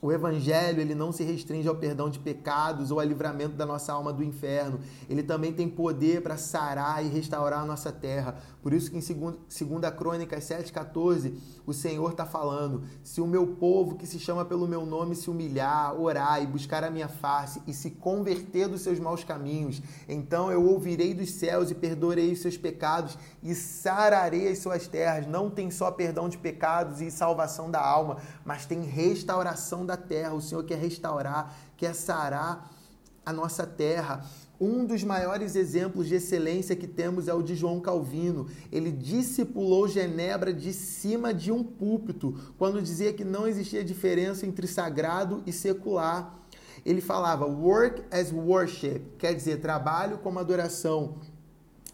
O 0.00 0.12
evangelho, 0.12 0.80
ele 0.80 0.94
não 0.94 1.10
se 1.10 1.24
restringe 1.24 1.66
ao 1.66 1.74
perdão 1.74 2.08
de 2.08 2.20
pecados 2.20 2.92
ou 2.92 3.00
ao 3.00 3.06
livramento 3.06 3.56
da 3.56 3.66
nossa 3.66 3.92
alma 3.92 4.12
do 4.12 4.22
inferno. 4.22 4.78
Ele 5.10 5.24
também 5.24 5.52
tem 5.52 5.68
poder 5.68 6.22
para 6.22 6.36
sarar 6.36 7.04
e 7.04 7.08
restaurar 7.08 7.62
a 7.62 7.66
nossa 7.66 7.90
terra. 7.90 8.36
Por 8.62 8.72
isso 8.72 8.92
que 8.92 8.96
em 8.96 9.00
2 9.00 9.94
Crônicas 9.96 10.44
7,14, 10.44 11.34
o 11.66 11.72
Senhor 11.72 12.12
está 12.12 12.24
falando: 12.24 12.84
se 13.02 13.20
o 13.20 13.26
meu 13.26 13.44
povo 13.56 13.96
que 13.96 14.06
se 14.06 14.20
chama 14.20 14.44
pelo 14.44 14.68
meu 14.68 14.86
nome 14.86 15.16
se 15.16 15.30
humilhar, 15.30 16.00
orar 16.00 16.40
e 16.40 16.46
buscar 16.46 16.84
a 16.84 16.90
minha 16.90 17.08
face 17.08 17.60
e 17.66 17.74
se 17.74 17.90
converter 17.90 18.68
dos 18.68 18.82
seus 18.82 19.00
maus 19.00 19.24
caminhos, 19.24 19.82
então 20.08 20.52
eu 20.52 20.64
ouvirei 20.64 21.12
dos 21.12 21.32
céus 21.32 21.72
e 21.72 21.74
perdoarei 21.74 22.32
os 22.32 22.40
seus 22.40 22.56
pecados 22.56 23.18
e 23.42 23.52
sararei 23.52 24.48
as 24.48 24.58
suas 24.58 24.86
terras. 24.86 25.26
Não 25.26 25.50
tem 25.50 25.72
só 25.72 25.90
perdão 25.90 26.28
de 26.28 26.38
pecados 26.38 27.00
e 27.00 27.10
salvação 27.10 27.68
da 27.68 27.84
alma, 27.84 28.18
mas 28.44 28.64
tem 28.64 28.82
restauração 28.82 29.87
da 29.88 29.96
terra. 29.96 30.34
O 30.34 30.40
Senhor 30.40 30.62
quer 30.64 30.78
restaurar, 30.78 31.56
quer 31.76 31.94
sarar 31.94 32.70
a 33.26 33.32
nossa 33.32 33.66
terra. 33.66 34.24
Um 34.60 34.84
dos 34.84 35.04
maiores 35.04 35.54
exemplos 35.54 36.08
de 36.08 36.16
excelência 36.16 36.76
que 36.76 36.86
temos 36.86 37.28
é 37.28 37.34
o 37.34 37.42
de 37.42 37.54
João 37.54 37.80
Calvino. 37.80 38.48
Ele 38.70 38.90
discipulou 38.90 39.88
Genebra 39.88 40.52
de 40.52 40.72
cima 40.72 41.32
de 41.32 41.52
um 41.52 41.62
púlpito, 41.62 42.36
quando 42.58 42.82
dizia 42.82 43.12
que 43.12 43.24
não 43.24 43.46
existia 43.46 43.84
diferença 43.84 44.44
entre 44.46 44.66
sagrado 44.66 45.42
e 45.46 45.52
secular. 45.52 46.38
Ele 46.84 47.00
falava 47.00 47.46
work 47.46 48.02
as 48.10 48.32
worship, 48.32 49.02
quer 49.18 49.34
dizer, 49.34 49.60
trabalho 49.60 50.18
como 50.18 50.38
adoração. 50.38 51.16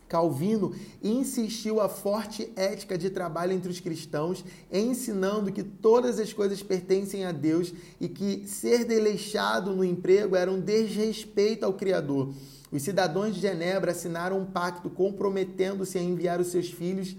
Calvino 0.09 0.75
insistiu 1.03 1.81
a 1.81 1.88
forte 1.88 2.51
ética 2.57 2.97
de 2.97 3.11
trabalho 3.11 3.53
entre 3.53 3.71
os 3.71 3.81
cristãos, 3.81 4.45
ensinando 4.73 5.53
que 5.53 5.62
todas 5.62 6.19
as 6.19 6.33
coisas 6.33 6.62
pertencem 6.62 7.25
a 7.25 7.33
Deus 7.33 7.73
e 8.01 8.09
que 8.09 8.47
ser 8.47 8.85
desleixado 8.85 9.75
no 9.75 9.85
emprego 9.85 10.37
era 10.37 10.51
um 10.51 10.61
desrespeito 10.61 11.64
ao 11.64 11.73
Criador. 11.73 12.33
Os 12.71 12.83
cidadãos 12.83 13.35
de 13.35 13.40
Genebra 13.40 13.93
assinaram 13.93 14.40
um 14.40 14.45
pacto 14.45 14.90
comprometendo-se 14.90 15.97
a 15.97 16.03
enviar 16.03 16.40
os 16.40 16.49
seus 16.49 16.69
filhos 16.69 17.17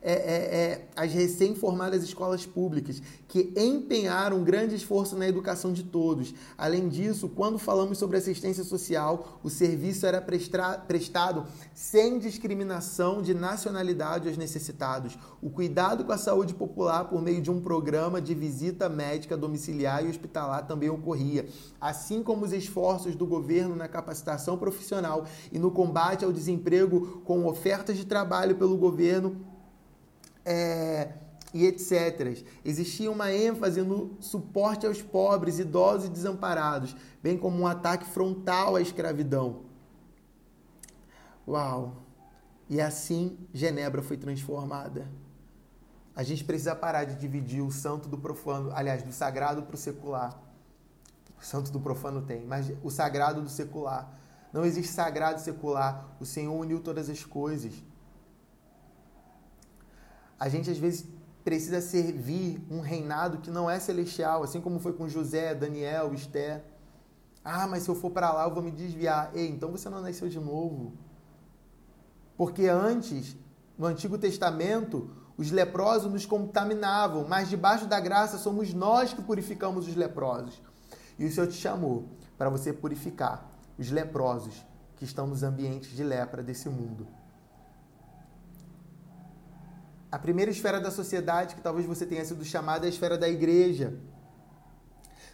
é, 0.00 0.12
é, 0.12 0.14
é, 0.14 0.88
as 0.94 1.12
recém-formadas 1.12 2.04
escolas 2.04 2.46
públicas, 2.46 3.02
que 3.26 3.52
empenharam 3.56 4.38
um 4.38 4.44
grande 4.44 4.76
esforço 4.76 5.16
na 5.16 5.26
educação 5.26 5.72
de 5.72 5.82
todos. 5.82 6.32
Além 6.56 6.88
disso, 6.88 7.28
quando 7.28 7.58
falamos 7.58 7.98
sobre 7.98 8.16
assistência 8.16 8.62
social, 8.62 9.40
o 9.42 9.50
serviço 9.50 10.06
era 10.06 10.20
prestado 10.20 11.46
sem 11.74 12.18
discriminação 12.18 13.20
de 13.20 13.34
nacionalidade 13.34 14.28
aos 14.28 14.36
necessitados. 14.36 15.18
O 15.42 15.50
cuidado 15.50 16.04
com 16.04 16.12
a 16.12 16.18
saúde 16.18 16.54
popular 16.54 17.06
por 17.06 17.20
meio 17.20 17.42
de 17.42 17.50
um 17.50 17.60
programa 17.60 18.20
de 18.20 18.34
visita 18.34 18.88
médica 18.88 19.36
domiciliar 19.36 20.04
e 20.04 20.08
hospitalar 20.08 20.66
também 20.66 20.88
ocorria, 20.88 21.48
assim 21.80 22.22
como 22.22 22.44
os 22.44 22.52
esforços 22.52 23.16
do 23.16 23.26
governo 23.26 23.74
na 23.74 23.88
capacitação 23.88 24.56
profissional 24.56 25.24
e 25.50 25.58
no 25.58 25.72
combate 25.72 26.24
ao 26.24 26.32
desemprego 26.32 27.20
com 27.24 27.46
ofertas 27.46 27.96
de 27.96 28.06
trabalho 28.06 28.54
pelo 28.54 28.76
governo 28.76 29.57
é, 30.48 31.12
e 31.52 31.66
etc. 31.66 32.42
Existia 32.64 33.10
uma 33.10 33.30
ênfase 33.30 33.82
no 33.82 34.16
suporte 34.20 34.86
aos 34.86 35.02
pobres, 35.02 35.58
idosos 35.58 36.06
e 36.06 36.10
desamparados, 36.10 36.96
bem 37.22 37.36
como 37.36 37.60
um 37.60 37.66
ataque 37.66 38.06
frontal 38.06 38.76
à 38.76 38.80
escravidão. 38.80 39.64
Uau! 41.46 42.02
E 42.68 42.80
assim 42.80 43.38
Genebra 43.52 44.02
foi 44.02 44.16
transformada. 44.16 45.06
A 46.16 46.22
gente 46.22 46.44
precisa 46.44 46.74
parar 46.74 47.04
de 47.04 47.14
dividir 47.14 47.62
o 47.62 47.70
santo 47.70 48.08
do 48.08 48.18
profano, 48.18 48.70
aliás, 48.74 49.02
do 49.02 49.12
sagrado 49.12 49.62
para 49.62 49.74
o 49.74 49.78
secular. 49.78 50.38
O 51.40 51.44
santo 51.44 51.70
do 51.70 51.78
profano 51.78 52.22
tem, 52.22 52.44
mas 52.44 52.72
o 52.82 52.90
sagrado 52.90 53.40
do 53.42 53.48
secular. 53.48 54.18
Não 54.52 54.64
existe 54.64 54.92
sagrado 54.92 55.40
secular. 55.40 56.16
O 56.18 56.26
Senhor 56.26 56.52
uniu 56.54 56.80
todas 56.80 57.08
as 57.08 57.22
coisas 57.24 57.72
a 60.38 60.48
gente 60.48 60.70
às 60.70 60.78
vezes 60.78 61.06
precisa 61.44 61.80
servir 61.80 62.64
um 62.70 62.80
reinado 62.80 63.38
que 63.38 63.50
não 63.50 63.70
é 63.70 63.80
celestial, 63.80 64.42
assim 64.42 64.60
como 64.60 64.78
foi 64.78 64.92
com 64.92 65.08
José, 65.08 65.54
Daniel, 65.54 66.12
Esther. 66.12 66.62
Ah, 67.42 67.66
mas 67.66 67.84
se 67.84 67.88
eu 67.88 67.94
for 67.94 68.10
para 68.10 68.32
lá 68.32 68.44
eu 68.44 68.52
vou 68.52 68.62
me 68.62 68.70
desviar. 68.70 69.30
Ei, 69.34 69.48
então 69.48 69.70
você 69.70 69.88
não 69.88 70.00
nasceu 70.00 70.28
de 70.28 70.38
novo. 70.38 70.92
Porque 72.36 72.66
antes, 72.66 73.36
no 73.76 73.86
Antigo 73.86 74.18
Testamento, 74.18 75.10
os 75.36 75.50
leprosos 75.50 76.12
nos 76.12 76.26
contaminavam, 76.26 77.26
mas 77.26 77.48
debaixo 77.48 77.86
da 77.86 77.98
graça 77.98 78.38
somos 78.38 78.74
nós 78.74 79.14
que 79.14 79.22
purificamos 79.22 79.88
os 79.88 79.96
leprosos. 79.96 80.60
E 81.18 81.24
o 81.24 81.32
Senhor 81.32 81.46
te 81.46 81.54
chamou 81.54 82.10
para 82.36 82.50
você 82.50 82.72
purificar 82.72 83.50
os 83.78 83.90
leprosos 83.90 84.64
que 84.96 85.04
estão 85.04 85.26
nos 85.26 85.42
ambientes 85.42 85.96
de 85.96 86.04
lepra 86.04 86.42
desse 86.42 86.68
mundo 86.68 87.06
a 90.10 90.18
primeira 90.18 90.50
esfera 90.50 90.80
da 90.80 90.90
sociedade 90.90 91.54
que 91.54 91.60
talvez 91.60 91.86
você 91.86 92.06
tenha 92.06 92.24
sido 92.24 92.44
chamado 92.44 92.84
é 92.84 92.86
a 92.86 92.88
esfera 92.90 93.18
da 93.18 93.28
igreja. 93.28 93.94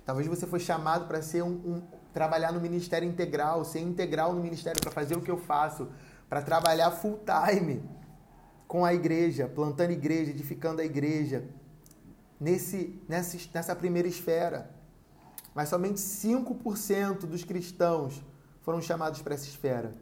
Talvez 0.04 0.26
você 0.26 0.46
foi 0.46 0.60
chamado 0.60 1.06
para 1.06 1.22
ser 1.22 1.42
um, 1.42 1.52
um, 1.52 1.82
trabalhar 2.12 2.52
no 2.52 2.60
ministério 2.60 3.08
integral, 3.08 3.64
ser 3.64 3.80
integral 3.80 4.34
no 4.34 4.42
ministério 4.42 4.80
para 4.80 4.90
fazer 4.90 5.16
o 5.16 5.20
que 5.20 5.30
eu 5.30 5.38
faço, 5.38 5.88
para 6.28 6.42
trabalhar 6.42 6.90
full 6.90 7.20
time 7.24 7.88
com 8.66 8.84
a 8.84 8.92
igreja, 8.92 9.48
plantando 9.48 9.92
igreja, 9.92 10.30
edificando 10.30 10.80
a 10.80 10.84
igreja, 10.84 11.44
nesse, 12.40 13.00
nessa, 13.08 13.38
nessa 13.54 13.76
primeira 13.76 14.08
esfera. 14.08 14.70
Mas 15.54 15.68
somente 15.68 16.00
5% 16.00 17.20
dos 17.20 17.44
cristãos 17.44 18.22
foram 18.62 18.82
chamados 18.82 19.22
para 19.22 19.34
essa 19.34 19.46
esfera. 19.46 19.94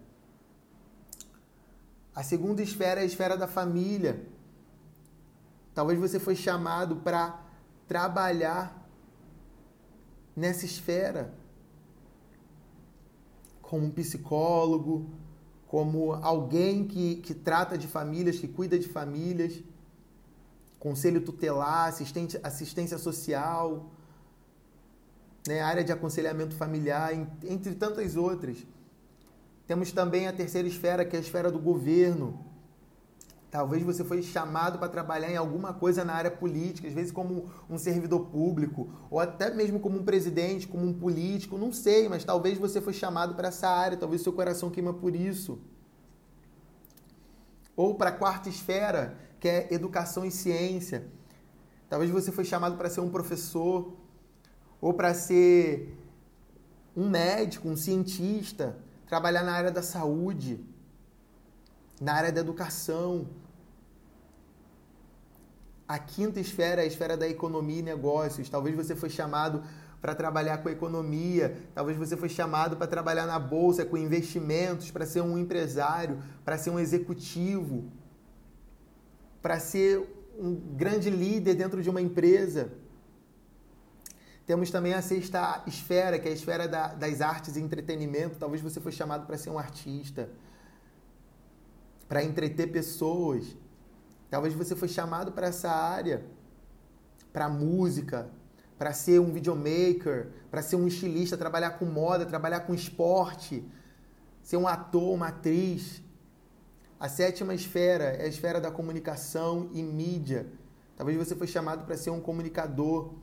A 2.14 2.22
segunda 2.22 2.62
esfera 2.62 3.00
é 3.00 3.02
a 3.02 3.06
esfera 3.06 3.36
da 3.36 3.46
família. 3.46 4.26
Talvez 5.74 5.98
você 5.98 6.18
foi 6.18 6.36
chamado 6.36 6.96
para 6.96 7.40
trabalhar 7.88 8.88
nessa 10.36 10.64
esfera 10.64 11.34
como 13.60 13.86
um 13.86 13.90
psicólogo, 13.90 15.10
como 15.66 16.12
alguém 16.12 16.86
que, 16.86 17.16
que 17.16 17.32
trata 17.32 17.78
de 17.78 17.88
famílias, 17.88 18.38
que 18.38 18.46
cuida 18.46 18.78
de 18.78 18.86
famílias, 18.86 19.62
conselho 20.78 21.22
tutelar, 21.22 21.88
assistente, 21.88 22.38
assistência 22.42 22.98
social, 22.98 23.90
né, 25.48 25.62
área 25.62 25.82
de 25.82 25.90
aconselhamento 25.90 26.54
familiar, 26.54 27.14
entre 27.44 27.74
tantas 27.74 28.16
outras. 28.16 28.58
Temos 29.66 29.90
também 29.92 30.26
a 30.26 30.32
terceira 30.32 30.68
esfera, 30.68 31.04
que 31.04 31.16
é 31.16 31.18
a 31.18 31.22
esfera 31.22 31.50
do 31.50 31.58
governo, 31.58 32.44
Talvez 33.52 33.82
você 33.82 34.02
foi 34.02 34.22
chamado 34.22 34.78
para 34.78 34.88
trabalhar 34.88 35.30
em 35.30 35.36
alguma 35.36 35.74
coisa 35.74 36.02
na 36.02 36.14
área 36.14 36.30
política, 36.30 36.88
às 36.88 36.94
vezes 36.94 37.12
como 37.12 37.50
um 37.68 37.76
servidor 37.76 38.20
público, 38.20 38.88
ou 39.10 39.20
até 39.20 39.52
mesmo 39.52 39.78
como 39.78 39.98
um 39.98 40.04
presidente, 40.04 40.66
como 40.66 40.86
um 40.86 40.94
político, 40.94 41.58
não 41.58 41.70
sei, 41.70 42.08
mas 42.08 42.24
talvez 42.24 42.56
você 42.56 42.80
foi 42.80 42.94
chamado 42.94 43.34
para 43.34 43.48
essa 43.48 43.68
área, 43.68 43.98
talvez 43.98 44.22
seu 44.22 44.32
coração 44.32 44.70
queima 44.70 44.94
por 44.94 45.14
isso. 45.14 45.60
Ou 47.76 47.94
para 47.94 48.08
a 48.08 48.12
quarta 48.12 48.48
esfera, 48.48 49.18
que 49.38 49.46
é 49.46 49.68
educação 49.70 50.24
e 50.24 50.30
ciência. 50.30 51.06
Talvez 51.90 52.10
você 52.10 52.32
foi 52.32 52.46
chamado 52.46 52.78
para 52.78 52.88
ser 52.88 53.02
um 53.02 53.10
professor, 53.10 53.92
ou 54.80 54.94
para 54.94 55.12
ser 55.12 55.94
um 56.96 57.06
médico, 57.06 57.68
um 57.68 57.76
cientista, 57.76 58.78
trabalhar 59.06 59.42
na 59.42 59.52
área 59.52 59.70
da 59.70 59.82
saúde, 59.82 60.64
na 62.06 62.14
área 62.14 62.32
da 62.32 62.40
educação, 62.40 63.28
a 65.86 65.98
quinta 65.98 66.40
esfera 66.40 66.80
é 66.82 66.84
a 66.84 66.86
esfera 66.92 67.16
da 67.16 67.28
economia 67.28 67.78
e 67.78 67.82
negócios. 67.82 68.48
Talvez 68.48 68.74
você 68.74 68.96
foi 68.96 69.08
chamado 69.08 69.62
para 70.00 70.12
trabalhar 70.22 70.58
com 70.58 70.68
economia, 70.68 71.56
talvez 71.76 71.96
você 71.96 72.16
foi 72.16 72.28
chamado 72.28 72.76
para 72.76 72.88
trabalhar 72.88 73.24
na 73.24 73.38
bolsa 73.38 73.84
com 73.84 73.96
investimentos, 73.96 74.90
para 74.90 75.06
ser 75.06 75.20
um 75.20 75.38
empresário, 75.38 76.20
para 76.44 76.58
ser 76.58 76.70
um 76.70 76.80
executivo, 76.80 77.84
para 79.40 79.60
ser 79.60 79.92
um 80.36 80.54
grande 80.54 81.08
líder 81.08 81.54
dentro 81.54 81.80
de 81.80 81.88
uma 81.88 82.00
empresa. 82.00 82.72
Temos 84.44 84.72
também 84.72 84.92
a 84.92 85.02
sexta 85.02 85.62
esfera, 85.68 86.18
que 86.18 86.26
é 86.26 86.32
a 86.32 86.34
esfera 86.34 86.66
da, 86.66 86.88
das 86.88 87.20
artes 87.20 87.54
e 87.54 87.60
entretenimento. 87.60 88.38
Talvez 88.38 88.60
você 88.60 88.80
foi 88.80 88.90
chamado 88.90 89.24
para 89.24 89.38
ser 89.38 89.50
um 89.50 89.58
artista, 89.58 90.28
para 92.12 92.22
entreter 92.22 92.70
pessoas. 92.70 93.56
Talvez 94.28 94.52
você 94.52 94.76
foi 94.76 94.86
chamado 94.86 95.32
para 95.32 95.46
essa 95.46 95.70
área, 95.70 96.22
para 97.32 97.48
música, 97.48 98.28
para 98.76 98.92
ser 98.92 99.18
um 99.18 99.32
videomaker, 99.32 100.28
para 100.50 100.60
ser 100.60 100.76
um 100.76 100.86
estilista, 100.86 101.38
trabalhar 101.38 101.70
com 101.78 101.86
moda, 101.86 102.26
trabalhar 102.26 102.60
com 102.66 102.74
esporte, 102.74 103.66
ser 104.42 104.58
um 104.58 104.68
ator, 104.68 105.14
uma 105.14 105.28
atriz. 105.28 106.02
A 107.00 107.08
sétima 107.08 107.54
esfera 107.54 108.04
é 108.04 108.24
a 108.26 108.28
esfera 108.28 108.60
da 108.60 108.70
comunicação 108.70 109.70
e 109.72 109.82
mídia. 109.82 110.46
Talvez 110.94 111.16
você 111.16 111.34
foi 111.34 111.46
chamado 111.46 111.86
para 111.86 111.96
ser 111.96 112.10
um 112.10 112.20
comunicador, 112.20 113.14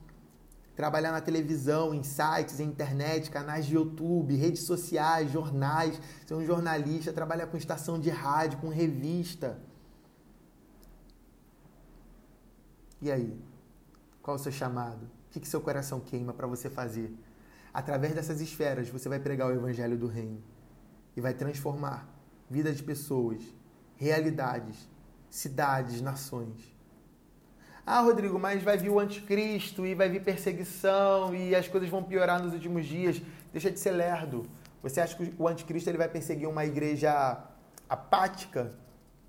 trabalhar 0.80 1.12
na 1.12 1.20
televisão, 1.20 1.92
em 1.92 2.02
sites, 2.02 2.58
em 2.58 2.64
internet, 2.64 3.30
canais 3.30 3.66
de 3.66 3.74
YouTube, 3.74 4.34
redes 4.34 4.62
sociais, 4.62 5.30
jornais, 5.30 6.00
ser 6.26 6.32
um 6.32 6.42
jornalista, 6.42 7.12
trabalhar 7.12 7.48
com 7.48 7.56
estação 7.58 8.00
de 8.00 8.08
rádio, 8.08 8.58
com 8.60 8.70
revista. 8.70 9.60
E 13.02 13.12
aí? 13.12 13.38
Qual 14.22 14.36
o 14.36 14.38
seu 14.38 14.50
chamado? 14.50 15.04
O 15.04 15.32
que, 15.32 15.40
que 15.40 15.46
seu 15.46 15.60
coração 15.60 16.00
queima 16.00 16.32
para 16.32 16.46
você 16.46 16.70
fazer? 16.70 17.14
Através 17.74 18.14
dessas 18.14 18.40
esferas, 18.40 18.88
você 18.88 19.06
vai 19.06 19.20
pregar 19.20 19.48
o 19.48 19.52
evangelho 19.52 19.98
do 19.98 20.06
reino 20.06 20.42
e 21.14 21.20
vai 21.20 21.34
transformar 21.34 22.08
vidas 22.48 22.78
de 22.78 22.82
pessoas, 22.82 23.42
realidades, 23.96 24.88
cidades, 25.28 26.00
nações. 26.00 26.74
Ah, 27.92 28.02
Rodrigo, 28.02 28.38
mas 28.38 28.62
vai 28.62 28.76
vir 28.76 28.88
o 28.88 29.00
anticristo 29.00 29.84
e 29.84 29.96
vai 29.96 30.08
vir 30.08 30.22
perseguição 30.22 31.34
e 31.34 31.56
as 31.56 31.66
coisas 31.66 31.88
vão 31.88 32.04
piorar 32.04 32.40
nos 32.40 32.52
últimos 32.52 32.86
dias. 32.86 33.20
Deixa 33.52 33.68
de 33.68 33.80
ser 33.80 33.90
lerdo. 33.90 34.46
Você 34.80 35.00
acha 35.00 35.16
que 35.16 35.34
o 35.36 35.48
anticristo 35.48 35.90
ele 35.90 35.98
vai 35.98 36.08
perseguir 36.08 36.48
uma 36.48 36.64
igreja 36.64 37.40
apática 37.88 38.72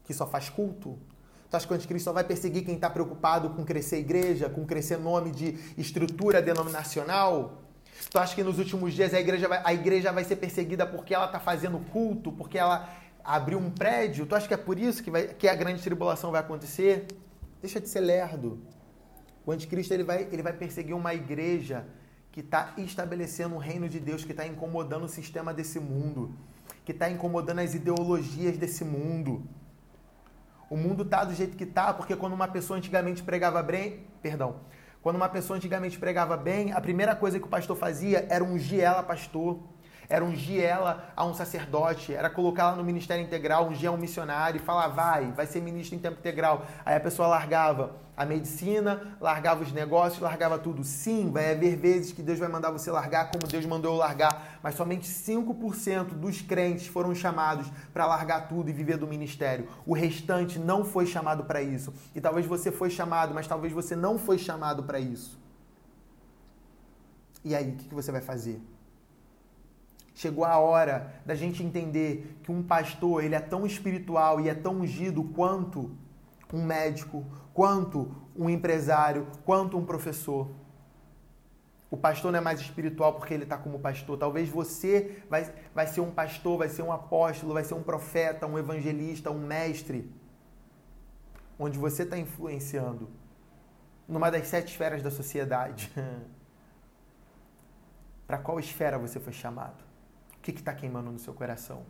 que 0.03 0.13
só 0.13 0.27
faz 0.27 0.47
culto? 0.47 0.99
Tu 1.49 1.57
acha 1.57 1.65
que 1.65 1.73
o 1.73 1.75
anticristo 1.75 2.03
só 2.03 2.13
vai 2.13 2.23
perseguir 2.23 2.63
quem 2.63 2.75
está 2.75 2.87
preocupado 2.87 3.49
com 3.49 3.65
crescer 3.65 3.97
igreja, 3.97 4.47
com 4.47 4.63
crescer 4.63 4.97
nome 4.97 5.31
de 5.31 5.57
estrutura 5.75 6.39
denominacional? 6.39 7.63
Tu 8.11 8.19
acha 8.19 8.35
que 8.35 8.43
nos 8.43 8.59
últimos 8.59 8.93
dias 8.93 9.11
a 9.15 9.19
igreja 9.19 9.47
vai, 9.47 9.59
a 9.65 9.73
igreja 9.73 10.11
vai 10.11 10.23
ser 10.23 10.35
perseguida 10.35 10.85
porque 10.85 11.15
ela 11.15 11.25
está 11.25 11.39
fazendo 11.39 11.79
culto, 11.91 12.31
porque 12.31 12.59
ela 12.59 12.87
abrir 13.23 13.55
um 13.55 13.71
prédio, 13.71 14.27
tu 14.27 14.35
acha 14.35 14.47
que 14.47 14.53
é 14.53 14.57
por 14.57 14.77
isso 14.77 15.01
que, 15.01 15.09
vai, 15.09 15.29
que 15.29 15.47
a 15.47 15.55
grande 15.55 15.81
tribulação 15.81 16.29
vai 16.29 16.41
acontecer? 16.41 17.07
Deixa 17.61 17.79
de 17.79 17.87
ser 17.87 17.99
lerdo. 18.01 18.59
O 19.45 19.51
anticristo 19.51 19.93
ele 19.93 20.03
vai, 20.03 20.27
ele 20.31 20.41
vai 20.41 20.53
perseguir 20.53 20.95
uma 20.95 21.13
igreja 21.13 21.85
que 22.31 22.39
está 22.39 22.73
estabelecendo 22.77 23.55
um 23.55 23.57
reino 23.57 23.87
de 23.87 23.99
Deus, 23.99 24.23
que 24.23 24.31
está 24.31 24.45
incomodando 24.47 25.03
o 25.03 25.09
sistema 25.09 25.53
desse 25.53 25.79
mundo, 25.79 26.33
que 26.85 26.91
está 26.91 27.09
incomodando 27.09 27.59
as 27.59 27.73
ideologias 27.75 28.57
desse 28.57 28.83
mundo. 28.83 29.43
O 30.69 30.77
mundo 30.77 31.03
está 31.03 31.23
do 31.23 31.33
jeito 31.33 31.57
que 31.57 31.65
está, 31.65 31.93
porque 31.93 32.15
quando 32.15 32.33
uma 32.33 32.47
pessoa 32.47 32.77
antigamente 32.77 33.21
pregava 33.21 33.61
bem, 33.61 34.05
perdão, 34.21 34.61
quando 35.01 35.17
uma 35.17 35.27
pessoa 35.27 35.57
antigamente 35.57 35.99
pregava 35.99 36.37
bem, 36.37 36.71
a 36.71 36.79
primeira 36.79 37.15
coisa 37.15 37.39
que 37.39 37.45
o 37.45 37.49
pastor 37.49 37.75
fazia 37.75 38.25
era 38.29 38.43
ungir 38.43 38.79
ela 38.79 39.03
pastor 39.03 39.59
era 40.09 40.23
ungir 40.23 40.63
ela 40.63 41.11
a 41.15 41.25
um 41.25 41.33
sacerdote, 41.33 42.13
era 42.13 42.29
colocar 42.29 42.63
ela 42.63 42.75
no 42.75 42.83
ministério 42.83 43.23
integral, 43.23 43.67
ungir 43.67 43.89
a 43.89 43.91
um 43.91 43.97
missionário 43.97 44.57
e 44.57 44.63
falar, 44.63 44.89
vai, 44.89 45.31
vai 45.31 45.45
ser 45.45 45.61
ministro 45.61 45.95
em 45.95 45.99
tempo 45.99 46.19
integral. 46.19 46.65
Aí 46.85 46.95
a 46.95 46.99
pessoa 46.99 47.27
largava 47.27 47.95
a 48.15 48.25
medicina, 48.25 49.15
largava 49.19 49.63
os 49.63 49.71
negócios, 49.71 50.21
largava 50.21 50.59
tudo. 50.59 50.83
Sim, 50.83 51.31
vai 51.31 51.53
haver 51.53 51.75
vezes 51.75 52.11
que 52.11 52.21
Deus 52.21 52.37
vai 52.37 52.47
mandar 52.47 52.69
você 52.69 52.91
largar 52.91 53.31
como 53.31 53.47
Deus 53.47 53.65
mandou 53.65 53.93
eu 53.93 53.97
largar, 53.97 54.59
mas 54.61 54.75
somente 54.75 55.07
5% 55.07 56.09
dos 56.09 56.41
crentes 56.41 56.87
foram 56.87 57.15
chamados 57.15 57.67
para 57.93 58.05
largar 58.05 58.47
tudo 58.47 58.69
e 58.69 58.73
viver 58.73 58.97
do 58.97 59.07
ministério. 59.07 59.67
O 59.85 59.93
restante 59.93 60.59
não 60.59 60.85
foi 60.85 61.05
chamado 61.05 61.45
para 61.45 61.61
isso. 61.61 61.93
E 62.13 62.21
talvez 62.21 62.45
você 62.45 62.71
foi 62.71 62.89
chamado, 62.89 63.33
mas 63.33 63.47
talvez 63.47 63.73
você 63.73 63.95
não 63.95 64.19
foi 64.19 64.37
chamado 64.37 64.83
para 64.83 64.99
isso. 64.99 65.39
E 67.43 67.55
aí, 67.55 67.71
o 67.71 67.75
que 67.75 67.95
você 67.95 68.11
vai 68.11 68.21
fazer? 68.21 68.61
Chegou 70.21 70.45
a 70.45 70.59
hora 70.59 71.15
da 71.25 71.33
gente 71.33 71.63
entender 71.63 72.37
que 72.43 72.51
um 72.51 72.61
pastor 72.61 73.23
ele 73.23 73.33
é 73.33 73.39
tão 73.39 73.65
espiritual 73.65 74.39
e 74.39 74.49
é 74.49 74.53
tão 74.53 74.81
ungido 74.81 75.23
quanto 75.23 75.97
um 76.53 76.63
médico, 76.63 77.25
quanto 77.55 78.15
um 78.35 78.47
empresário, 78.47 79.25
quanto 79.43 79.79
um 79.79 79.83
professor. 79.83 80.51
O 81.89 81.97
pastor 81.97 82.31
não 82.31 82.37
é 82.37 82.41
mais 82.41 82.61
espiritual 82.61 83.15
porque 83.15 83.33
ele 83.33 83.45
está 83.45 83.57
como 83.57 83.79
pastor. 83.79 84.15
Talvez 84.15 84.47
você 84.47 85.23
vai, 85.27 85.51
vai 85.73 85.87
ser 85.87 86.01
um 86.01 86.11
pastor, 86.11 86.55
vai 86.55 86.69
ser 86.69 86.83
um 86.83 86.91
apóstolo, 86.91 87.55
vai 87.55 87.63
ser 87.63 87.73
um 87.73 87.81
profeta, 87.81 88.45
um 88.45 88.59
evangelista, 88.59 89.31
um 89.31 89.39
mestre. 89.39 90.07
Onde 91.57 91.79
você 91.79 92.03
está 92.03 92.15
influenciando 92.15 93.09
numa 94.07 94.29
das 94.29 94.47
sete 94.47 94.67
esferas 94.67 95.01
da 95.01 95.09
sociedade. 95.09 95.91
Para 98.27 98.37
qual 98.37 98.59
esfera 98.59 98.99
você 98.99 99.19
foi 99.19 99.33
chamado? 99.33 99.89
O 100.41 100.43
que 100.43 100.49
está 100.49 100.73
que 100.73 100.81
queimando 100.81 101.11
no 101.11 101.19
seu 101.19 101.35
coração? 101.35 101.83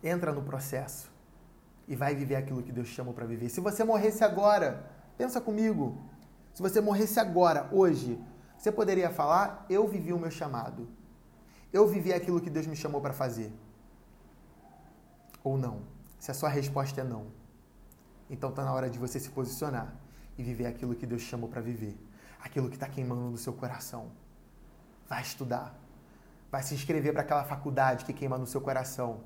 Entra 0.00 0.32
no 0.32 0.42
processo 0.42 1.10
e 1.88 1.96
vai 1.96 2.14
viver 2.14 2.36
aquilo 2.36 2.62
que 2.62 2.70
Deus 2.70 2.86
chama 2.86 3.12
para 3.12 3.26
viver. 3.26 3.48
Se 3.48 3.60
você 3.60 3.82
morresse 3.82 4.22
agora, 4.22 4.88
pensa 5.16 5.40
comigo. 5.40 6.00
Se 6.54 6.62
você 6.62 6.80
morresse 6.80 7.18
agora, 7.18 7.68
hoje, 7.72 8.16
você 8.56 8.70
poderia 8.70 9.10
falar: 9.10 9.66
Eu 9.68 9.88
vivi 9.88 10.12
o 10.12 10.18
meu 10.20 10.30
chamado. 10.30 10.88
Eu 11.72 11.84
vivi 11.88 12.12
aquilo 12.12 12.40
que 12.40 12.48
Deus 12.48 12.68
me 12.68 12.76
chamou 12.76 13.00
para 13.00 13.12
fazer. 13.12 13.52
Ou 15.42 15.58
não. 15.58 15.80
Se 16.16 16.30
a 16.30 16.34
sua 16.34 16.48
resposta 16.48 17.00
é 17.00 17.04
não, 17.04 17.26
então 18.30 18.50
está 18.50 18.64
na 18.64 18.72
hora 18.72 18.88
de 18.88 19.00
você 19.00 19.18
se 19.18 19.30
posicionar 19.30 19.92
e 20.36 20.44
viver 20.44 20.66
aquilo 20.66 20.94
que 20.94 21.06
Deus 21.06 21.22
chamou 21.22 21.48
para 21.48 21.60
viver. 21.60 21.98
Aquilo 22.38 22.68
que 22.68 22.76
está 22.76 22.86
queimando 22.86 23.22
no 23.22 23.36
seu 23.36 23.52
coração. 23.52 24.12
Vai 25.08 25.22
estudar 25.22 25.87
vai 26.50 26.62
se 26.62 26.74
inscrever 26.74 27.12
para 27.12 27.22
aquela 27.22 27.44
faculdade 27.44 28.04
que 28.04 28.12
queima 28.12 28.38
no 28.38 28.46
seu 28.46 28.60
coração, 28.60 29.20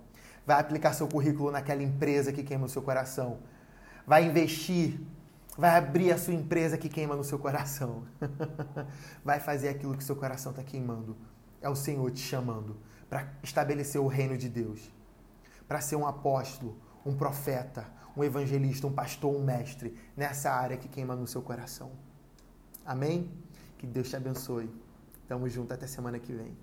vai 0.47 0.61
aplicar 0.61 0.93
seu 0.93 1.07
currículo 1.07 1.51
naquela 1.51 1.83
empresa 1.83 2.33
que 2.33 2.43
queima 2.43 2.63
no 2.63 2.69
seu 2.69 2.83
coração, 2.83 3.39
vai 4.07 4.25
investir, 4.25 5.01
vai 5.57 5.77
abrir 5.77 6.13
a 6.13 6.19
sua 6.19 6.35
empresa 6.35 6.77
que 6.77 6.89
queima 6.89 7.15
no 7.15 7.25
seu 7.25 7.39
coração, 7.39 8.05
vai 9.25 9.39
fazer 9.39 9.69
aquilo 9.69 9.97
que 9.97 10.05
seu 10.05 10.17
coração 10.17 10.51
está 10.51 10.63
queimando. 10.63 11.17
É 11.61 11.69
o 11.69 11.77
Senhor 11.77 12.11
te 12.11 12.21
chamando 12.21 12.77
para 13.09 13.29
estabelecer 13.43 14.01
o 14.01 14.09
reino 14.09 14.37
de 14.37 14.49
Deus, 14.49 14.91
para 15.69 15.81
ser 15.81 15.97
um 15.97 16.07
apóstolo, 16.07 16.77
um 17.07 17.15
profeta, 17.15 17.87
um 18.17 18.25
evangelista, 18.25 18.87
um 18.87 18.93
pastor, 18.93 19.35
um 19.35 19.45
mestre 19.45 19.97
nessa 20.17 20.51
área 20.51 20.77
que 20.77 20.89
queima 20.89 21.15
no 21.15 21.27
seu 21.27 21.41
coração. 21.41 21.93
Amém? 22.85 23.31
Que 23.79 23.87
Deus 23.87 24.09
te 24.09 24.17
abençoe. 24.17 24.69
Tamo 25.29 25.49
junto 25.49 25.73
até 25.73 25.87
semana 25.87 26.19
que 26.19 26.33
vem. 26.33 26.57